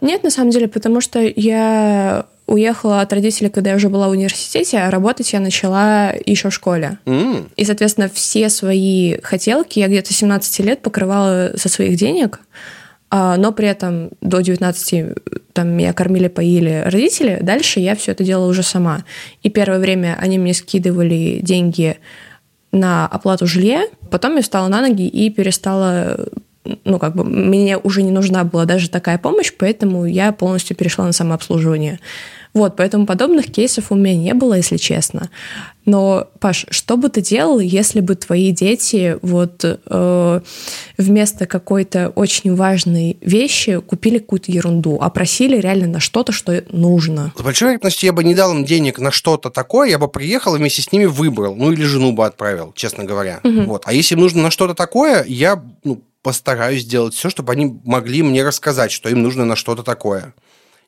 [0.00, 4.12] Нет, на самом деле, потому что я уехала от родителей, когда я уже была в
[4.12, 6.98] университете, а работать я начала еще в школе.
[7.06, 12.40] М, И, соответственно, все свои хотелки я где-то 17 лет покрывала со своих денег,
[13.10, 15.14] а, но при этом до 19
[15.52, 17.38] там меня кормили, поили родители.
[17.40, 19.04] Дальше я все это делала уже сама.
[19.42, 21.98] И первое время они мне скидывали деньги
[22.72, 26.28] на оплату жилья, потом я встала на ноги и перестала
[26.84, 31.04] ну, как бы, мне уже не нужна была даже такая помощь, поэтому я полностью перешла
[31.04, 32.00] на самообслуживание.
[32.56, 35.28] Вот, поэтому подобных кейсов у меня не было, если честно.
[35.84, 40.40] Но, Паш, что бы ты делал, если бы твои дети вот э,
[40.96, 47.30] вместо какой-то очень важной вещи купили какую-то ерунду, а просили реально на что-то, что нужно?
[47.36, 50.54] С большой вероятностью я бы не дал им денег на что-то такое, я бы приехал
[50.54, 53.40] и вместе с ними выбрал, ну или жену бы отправил, честно говоря.
[53.44, 53.82] Вот.
[53.84, 58.22] А если им нужно на что-то такое, я ну, постараюсь сделать все, чтобы они могли
[58.22, 60.32] мне рассказать, что им нужно на что-то такое.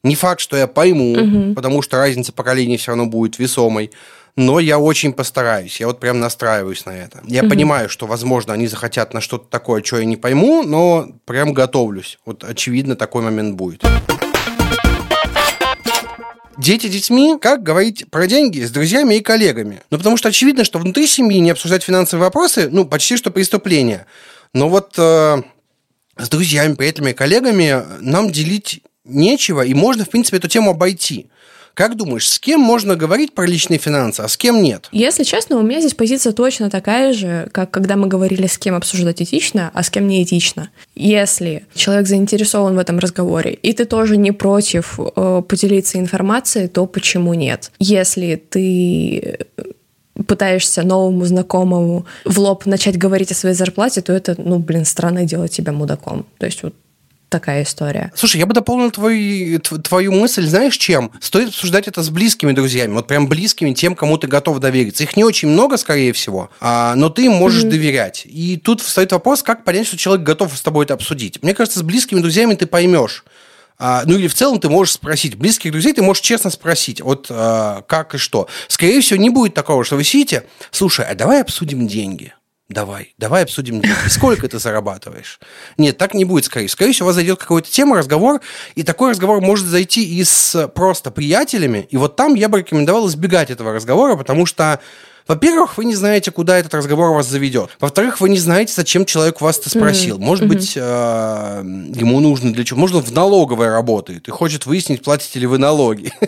[0.02, 3.90] Не факт, что я пойму, потому что разница поколений все равно будет весомой.
[4.36, 5.80] но я очень постараюсь.
[5.80, 7.20] Я вот прям настраиваюсь на это.
[7.24, 7.50] Я угу.
[7.50, 12.20] понимаю, что, возможно, они захотят на что-то такое, что я не пойму, но прям готовлюсь.
[12.24, 13.82] Вот, очевидно, такой момент будет.
[16.56, 19.80] Дети детьми, как говорить про деньги с друзьями и коллегами?
[19.90, 24.06] Ну, потому что очевидно, что внутри семьи не обсуждать финансовые вопросы, ну, почти что преступление.
[24.52, 25.42] Но вот э,
[26.16, 31.28] с друзьями, приятелями и коллегами нам делить нечего, и можно, в принципе, эту тему обойти.
[31.78, 34.88] Как думаешь, с кем можно говорить про личные финансы, а с кем нет?
[34.90, 38.74] Если честно, у меня здесь позиция точно такая же, как когда мы говорили, с кем
[38.74, 40.70] обсуждать этично, а с кем не этично.
[40.96, 46.84] Если человек заинтересован в этом разговоре, и ты тоже не против э, поделиться информацией, то
[46.86, 47.70] почему нет?
[47.78, 49.46] Если ты
[50.26, 55.24] пытаешься новому знакомому в лоб начать говорить о своей зарплате, то это, ну, блин, странно
[55.24, 56.26] делать тебя мудаком.
[56.38, 56.74] То есть вот
[57.28, 58.12] такая история.
[58.14, 61.12] Слушай, я бы дополнил твою, твою мысль, знаешь, чем?
[61.20, 65.02] Стоит обсуждать это с близкими друзьями, вот прям близкими, тем, кому ты готов довериться.
[65.04, 67.70] Их не очень много, скорее всего, а, но ты им можешь mm-hmm.
[67.70, 68.22] доверять.
[68.26, 71.42] И тут встает вопрос, как понять, что человек готов с тобой это обсудить.
[71.42, 73.24] Мне кажется, с близкими друзьями ты поймешь,
[73.78, 75.36] а, ну или в целом ты можешь спросить.
[75.36, 78.48] Близких друзей ты можешь честно спросить, вот а, как и что.
[78.66, 82.34] Скорее всего, не будет такого, что вы сидите, слушай, а давай обсудим деньги.
[82.68, 83.96] Давай, давай обсудим деньги.
[84.08, 85.40] Сколько ты зарабатываешь?
[85.78, 86.68] Нет, так не будет, скорее.
[86.68, 88.40] Скорее всего, у вас зайдет какая-то тема, разговор,
[88.74, 93.08] и такой разговор может зайти и с просто приятелями, и вот там я бы рекомендовал
[93.08, 94.80] избегать этого разговора, потому что
[95.26, 97.68] во-первых, вы не знаете, куда этот разговор вас заведет.
[97.80, 100.16] Во-вторых, вы не знаете, зачем человек вас это спросил.
[100.16, 100.22] Mm-hmm.
[100.22, 100.48] Может mm-hmm.
[100.48, 101.62] быть, э,
[102.00, 102.80] ему нужно для чего?
[102.80, 106.14] Может, он в налоговой работает и хочет выяснить, платите ли вы налоги.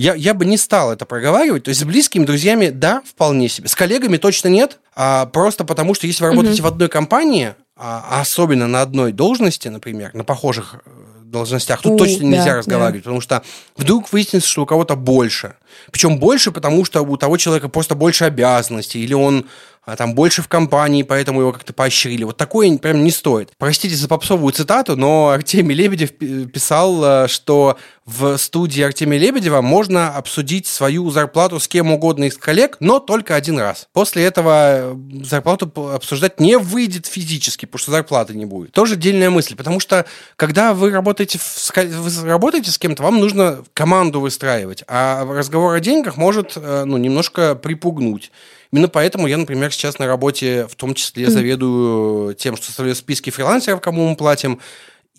[0.00, 1.64] Я, я бы не стал это проговаривать.
[1.64, 3.68] То есть с близкими друзьями, да, вполне себе.
[3.68, 4.78] С коллегами точно нет.
[4.96, 6.64] А просто потому, что если вы работаете mm-hmm.
[6.64, 10.90] в одной компании, а особенно на одной должности, например, на похожих э,
[11.24, 13.10] должностях, тут У, точно нельзя да, разговаривать, да.
[13.10, 13.42] потому что
[13.76, 15.56] вдруг выяснится, что у кого-то больше.
[15.92, 19.48] Причем больше, потому что у того человека просто больше обязанностей, или он
[19.82, 22.24] а там больше в компании, поэтому его как-то поощрили.
[22.24, 23.50] Вот такое прям не стоит.
[23.58, 26.12] Простите за попсовую цитату, но Артемий Лебедев
[26.52, 32.36] писал, э, что в студии Артемия Лебедева можно обсудить свою зарплату с кем угодно из
[32.36, 33.88] коллег, но только один раз.
[33.92, 38.72] После этого э, зарплату обсуждать не выйдет физически, потому что зарплаты не будет.
[38.72, 40.04] Тоже отдельная мысль, потому что
[40.36, 45.80] когда вы работаете, в, вы работаете с кем-то, вам нужно команду выстраивать, а разговор о
[45.80, 48.30] деньгах может э, ну, немножко припугнуть.
[48.72, 53.30] Именно поэтому я, например, сейчас на работе в том числе заведую тем, что составляю списки
[53.30, 54.60] фрилансеров, кому мы платим,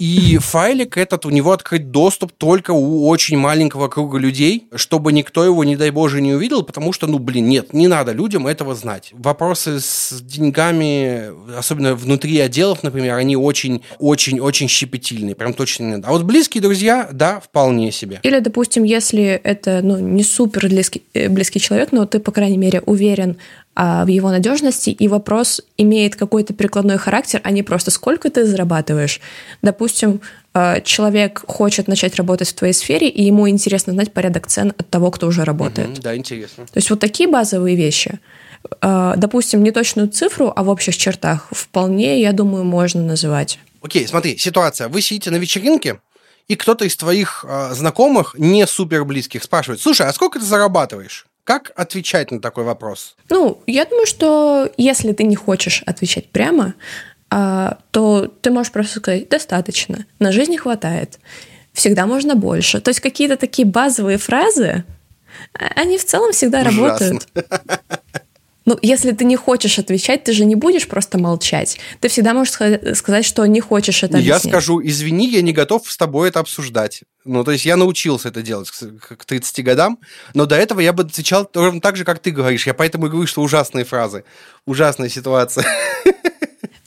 [0.01, 5.45] и файлик этот, у него открыть доступ только у очень маленького круга людей, чтобы никто
[5.45, 8.73] его, не дай боже, не увидел, потому что, ну, блин, нет, не надо людям этого
[8.73, 9.11] знать.
[9.11, 16.07] Вопросы с деньгами, особенно внутри отделов, например, они очень-очень-очень щепетильные, прям точно не надо.
[16.07, 18.21] А вот близкие друзья, да, вполне себе.
[18.23, 22.57] Или, допустим, если это, ну, не супер близкий, э, близкий человек, но ты, по крайней
[22.57, 23.37] мере, уверен
[23.75, 29.21] в его надежности, и вопрос имеет какой-то прикладной характер, а не просто сколько ты зарабатываешь.
[29.61, 30.21] Допустим,
[30.53, 34.89] а, человек хочет начать работать в твоей сфере, и ему интересно знать порядок цен от
[34.89, 35.89] того, кто уже работает.
[35.89, 36.65] Угу, да, интересно.
[36.65, 38.19] То есть вот такие базовые вещи.
[38.81, 43.59] А, допустим, не точную цифру, а в общих чертах вполне, я думаю, можно называть.
[43.81, 44.89] Окей, смотри, ситуация.
[44.89, 45.99] Вы сидите на вечеринке,
[46.47, 51.25] и кто-то из твоих э, знакомых, не супер близких, спрашивает, слушай, а сколько ты зарабатываешь?
[51.51, 53.17] Как отвечать на такой вопрос?
[53.27, 56.75] Ну, я думаю, что если ты не хочешь отвечать прямо,
[57.29, 61.19] а, то ты можешь просто сказать «достаточно», «на жизнь хватает»,
[61.73, 62.79] «всегда можно больше».
[62.79, 64.85] То есть какие-то такие базовые фразы,
[65.53, 66.87] а, они в целом всегда Ужасно.
[66.87, 67.27] работают.
[68.65, 71.79] Ну, если ты не хочешь отвечать, ты же не будешь просто молчать.
[71.99, 74.43] Ты всегда можешь сказать, что не хочешь это объяснять.
[74.43, 77.01] Я скажу, извини, я не готов с тобой это обсуждать.
[77.25, 79.99] Ну, то есть я научился это делать к 30 годам,
[80.33, 82.67] но до этого я бы отвечал ровно так же, как ты говоришь.
[82.67, 84.23] Я поэтому и говорю, что ужасные фразы,
[84.65, 85.65] ужасная ситуация.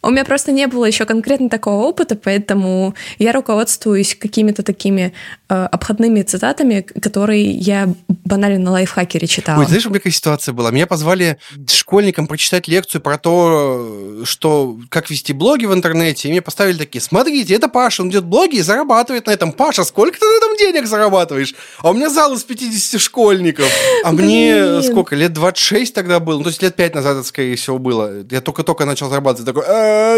[0.04, 5.12] У меня просто не было еще конкретно такого опыта, поэтому я руководствуюсь какими-то такими
[5.48, 7.88] э, обходными цитатами, которые я
[8.24, 9.60] банально на лайфхакере читала.
[9.60, 10.70] Ой, знаешь, у меня какая ситуация была?
[10.70, 11.38] Меня позвали
[11.68, 17.00] школьникам прочитать лекцию про то, что как вести блоги в интернете, и мне поставили такие,
[17.00, 19.52] смотрите, это Паша, он делает блоги и зарабатывает на этом.
[19.52, 21.54] Паша, сколько ты на этом денег зарабатываешь?
[21.80, 23.70] А у меня зал из 50 школьников.
[24.04, 26.38] А мне сколько, лет 26 тогда было?
[26.38, 28.24] Ну, то есть лет 5 назад это, скорее всего, было.
[28.30, 29.46] Я только-только начал зарабатывать.
[29.46, 29.64] Такой,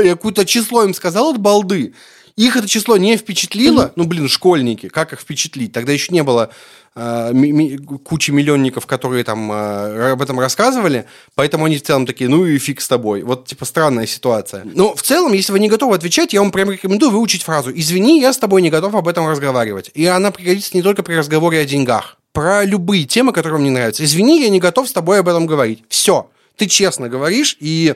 [0.04, 1.94] я какое-то число им сказал от балды.
[2.36, 3.92] Их это число не впечатлило.
[3.96, 5.72] Ну, блин, школьники, как их впечатлить?
[5.72, 6.50] Тогда еще не было
[6.94, 12.28] э, ми- кучи миллионников, которые там э, об этом рассказывали, поэтому они в целом такие,
[12.28, 13.22] ну и фиг с тобой.
[13.22, 14.66] Вот, типа, странная ситуация.
[14.66, 18.20] Но в целом, если вы не готовы отвечать, я вам прям рекомендую выучить фразу «Извини,
[18.20, 19.90] я с тобой не готов об этом разговаривать».
[19.94, 22.18] И она пригодится не только при разговоре о деньгах.
[22.33, 24.04] про любые темы, которые мне нравятся.
[24.04, 25.85] Извини, я не готов с тобой об этом говорить.
[25.88, 26.29] Все.
[26.56, 27.94] Ты честно говоришь, и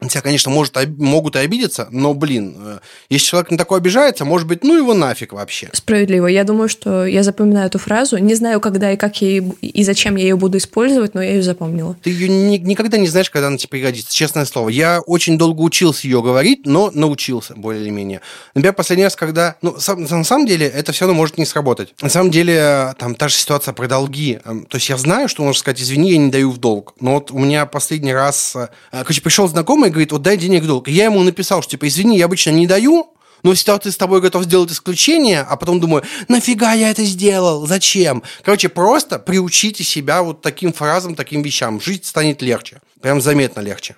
[0.00, 2.78] Тебя, конечно, может, могут и обидеться, но, блин, э,
[3.08, 5.70] если человек на такое обижается, может быть, ну его нафиг вообще.
[5.72, 6.26] Справедливо.
[6.26, 8.18] Я думаю, что я запоминаю эту фразу.
[8.18, 11.42] Не знаю, когда и как я и зачем я ее буду использовать, но я ее
[11.42, 11.96] запомнила.
[12.02, 14.68] Ты ее ни, никогда не знаешь, когда она тебе пригодится, честное слово.
[14.68, 18.20] Я очень долго учился ее говорить, но научился более или менее.
[18.54, 19.56] Например, последний раз, когда...
[19.62, 21.94] Ну, на самом деле, это все равно может не сработать.
[22.02, 24.40] На самом деле, там та же ситуация про долги.
[24.44, 26.94] Эм, то есть я знаю, что можно сказать, извини, я не даю в долг.
[27.00, 28.54] Но вот у меня последний раз...
[28.56, 30.88] Э, короче, пришел знакомый знакомый говорит, вот дай денег в долг.
[30.88, 33.06] Я ему написал, что типа, извини, я обычно не даю,
[33.42, 38.22] но ситуация с тобой готов сделать исключение, а потом думаю, нафига я это сделал, зачем?
[38.42, 41.80] Короче, просто приучите себя вот таким фразам, таким вещам.
[41.80, 42.80] Жить станет легче.
[43.00, 43.94] Прям заметно легче.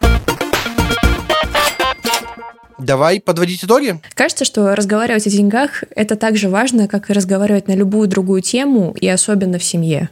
[2.79, 4.01] Давай подводить итоги.
[4.15, 8.41] Кажется, что разговаривать о деньгах– это так же важно, как и разговаривать на любую другую
[8.41, 10.11] тему, и особенно в семье.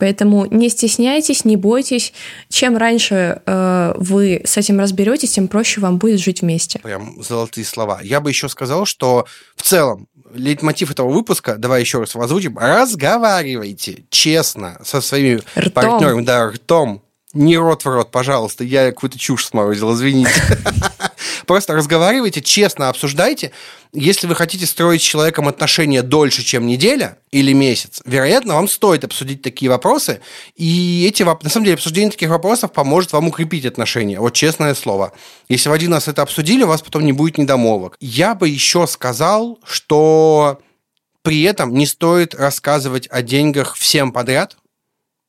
[0.00, 2.12] Поэтому не стесняйтесь, не бойтесь.
[2.48, 6.78] Чем раньше э, вы с этим разберетесь, тем проще вам будет жить вместе.
[6.80, 8.00] Прям золотые слова.
[8.02, 14.04] Я бы еще сказал, что в целом лейтмотив этого выпуска, давай еще раз озвучим, разговаривайте
[14.10, 15.72] честно со своими ртом.
[15.72, 20.30] партнерами, да, ртом, не рот в рот, пожалуйста, я какую-то чушь сморозил, извините.
[21.46, 23.52] Просто разговаривайте, честно обсуждайте.
[23.92, 29.04] Если вы хотите строить с человеком отношения дольше, чем неделя или месяц, вероятно, вам стоит
[29.04, 30.20] обсудить такие вопросы.
[30.56, 34.20] И эти, на самом деле, обсуждение таких вопросов поможет вам укрепить отношения.
[34.20, 35.12] Вот честное слово.
[35.48, 37.96] Если в один раз это обсудили, у вас потом не будет недомолвок.
[38.00, 40.60] Я бы еще сказал, что
[41.22, 44.56] при этом не стоит рассказывать о деньгах всем подряд,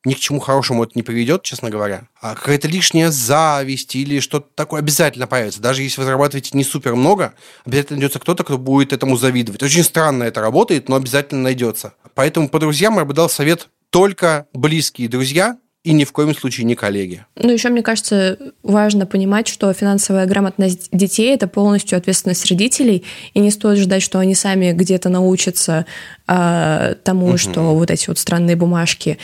[0.06, 2.08] ни к чему хорошему это не приведет, честно говоря.
[2.20, 5.62] А какая-то лишняя зависть или что-то такое обязательно появится.
[5.62, 7.34] Даже если вы зарабатываете не супер много,
[7.66, 9.62] обязательно найдется кто-то, кто будет этому завидовать.
[9.64, 11.94] Очень странно это работает, но обязательно найдется.
[12.16, 16.66] Поэтому по друзьям я бы дал совет только близкие друзья, и ни в коем случае
[16.66, 17.26] не коллеги.
[17.36, 23.40] Ну, еще, мне кажется, важно понимать, что финансовая грамотность детей– это полностью ответственность родителей, и
[23.40, 25.88] не стоит ждать, что они сами где-то научатся
[26.34, 27.38] а, тому, угу.
[27.38, 29.18] что вот эти вот странные бумажки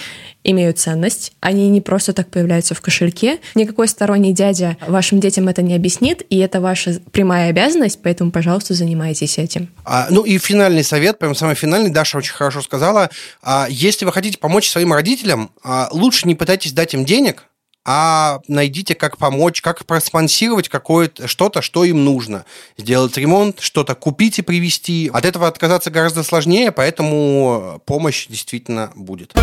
[0.43, 1.31] имеют ценность.
[1.39, 3.39] Они не просто так появляются в кошельке.
[3.55, 8.73] Никакой сторонний дядя вашим детям это не объяснит, и это ваша прямая обязанность, поэтому, пожалуйста,
[8.73, 9.69] занимайтесь этим.
[9.85, 13.09] А, ну и финальный совет, прям самый финальный, Даша очень хорошо сказала.
[13.41, 17.45] А, если вы хотите помочь своим родителям, а, лучше не пытайтесь дать им денег,
[17.89, 22.45] а найдите, как помочь, как проспонсировать какое-то что-то, что им нужно.
[22.77, 25.09] Сделать ремонт, что-то купить и привезти.
[25.13, 29.33] От этого отказаться гораздо сложнее, поэтому помощь действительно будет.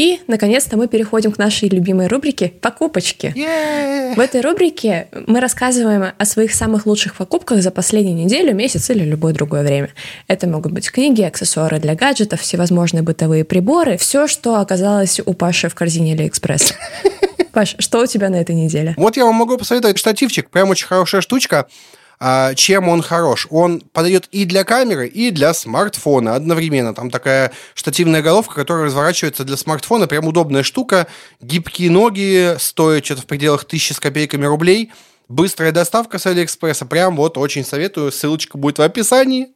[0.00, 3.34] И, наконец-то, мы переходим к нашей любимой рубрике «Покупочки».
[3.36, 4.14] Yeah!
[4.14, 9.04] В этой рубрике мы рассказываем о своих самых лучших покупках за последнюю неделю, месяц или
[9.04, 9.90] любое другое время.
[10.26, 15.68] Это могут быть книги, аксессуары для гаджетов, всевозможные бытовые приборы, все, что оказалось у Паши
[15.68, 16.72] в корзине Алиэкспресс.
[17.52, 18.94] Паш, что у тебя на этой неделе?
[18.96, 21.66] Вот я вам могу посоветовать штативчик, прям очень хорошая штучка.
[22.22, 23.46] А, чем он хорош?
[23.50, 26.94] Он подойдет и для камеры, и для смартфона одновременно.
[26.94, 30.06] Там такая штативная головка, которая разворачивается для смартфона.
[30.06, 31.06] Прям удобная штука.
[31.40, 34.92] Гибкие ноги, стоят что-то в пределах тысячи с копейками рублей.
[35.28, 36.84] Быстрая доставка с Алиэкспресса.
[36.84, 38.12] Прям вот очень советую.
[38.12, 39.48] Ссылочка будет в описании.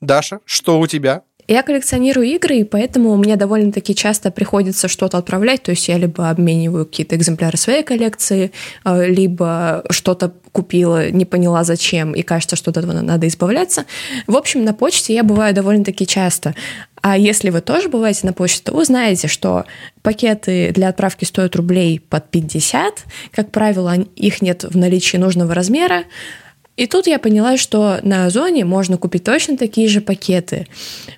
[0.00, 1.22] Даша, что у тебя?
[1.48, 5.62] Я коллекционирую игры, и поэтому мне довольно-таки часто приходится что-то отправлять.
[5.62, 8.50] То есть я либо обмениваю какие-то экземпляры своей коллекции,
[8.84, 13.84] э, либо что-то купила, не поняла зачем, и кажется, что от этого надо избавляться.
[14.26, 16.54] В общем, на почте я бываю довольно-таки часто.
[17.00, 19.66] А если вы тоже бываете на почте, то вы знаете, что
[20.02, 23.04] пакеты для отправки стоят рублей под 50.
[23.32, 26.04] Как правило, их нет в наличии нужного размера.
[26.76, 30.66] И тут я поняла, что на Озоне можно купить точно такие же пакеты,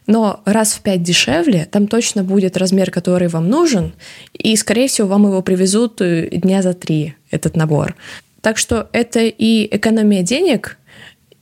[0.07, 3.93] но раз в пять дешевле, там точно будет размер, который вам нужен,
[4.33, 7.97] и, скорее всего, вам его привезут э, дня за три, этот набор.
[8.41, 10.79] Так что это и экономия денег,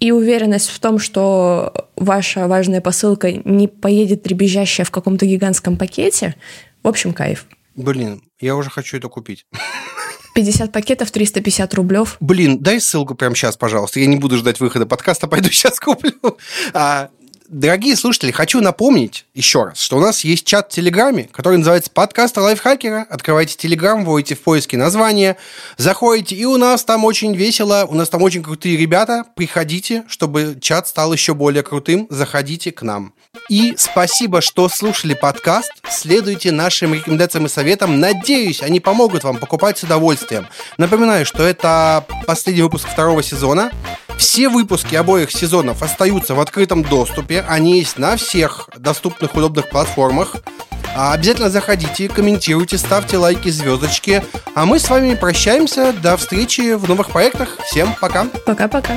[0.01, 6.35] и уверенность в том, что ваша важная посылка не поедет дребезжащая в каком-то гигантском пакете.
[6.83, 7.47] В общем, кайф.
[7.75, 9.47] Блин, я уже хочу это купить.
[10.37, 12.19] 50 пакетов, 350 рублев.
[12.21, 14.01] Блин, дай ссылку прямо сейчас, пожалуйста.
[14.01, 16.13] Я не буду ждать выхода подкаста, пойду сейчас куплю.
[16.75, 17.09] А,
[17.49, 21.91] дорогие слушатели, хочу напомнить еще раз, что у нас есть чат в Телеграме, который называется
[21.91, 23.07] «Подкаст лайфхакера».
[23.09, 25.37] Открывайте Телеграм, вводите в поиске название,
[25.77, 29.25] заходите, и у нас там очень весело, у нас там очень крутые ребята.
[29.35, 33.13] Приходите, чтобы чат стал еще более крутым, заходите к нам.
[33.49, 35.73] И спасибо, что слушали подкаст.
[35.89, 38.01] Следуйте нашим рекомендациям и советам.
[38.01, 40.47] Надеюсь, они помогут вам покупать с удовольствием.
[40.79, 43.71] Напоминаю, что это последний выпуск второго сезона.
[44.17, 47.45] Все выпуски обоих сезонов остаются в открытом доступе.
[47.49, 50.37] Они есть на всех доступных удобных платформах.
[50.95, 54.25] А обязательно заходите, комментируйте, ставьте лайки, звездочки.
[54.55, 55.93] А мы с вами прощаемся.
[55.93, 57.59] До встречи в новых проектах.
[57.65, 58.25] Всем пока.
[58.47, 58.97] Пока-пока.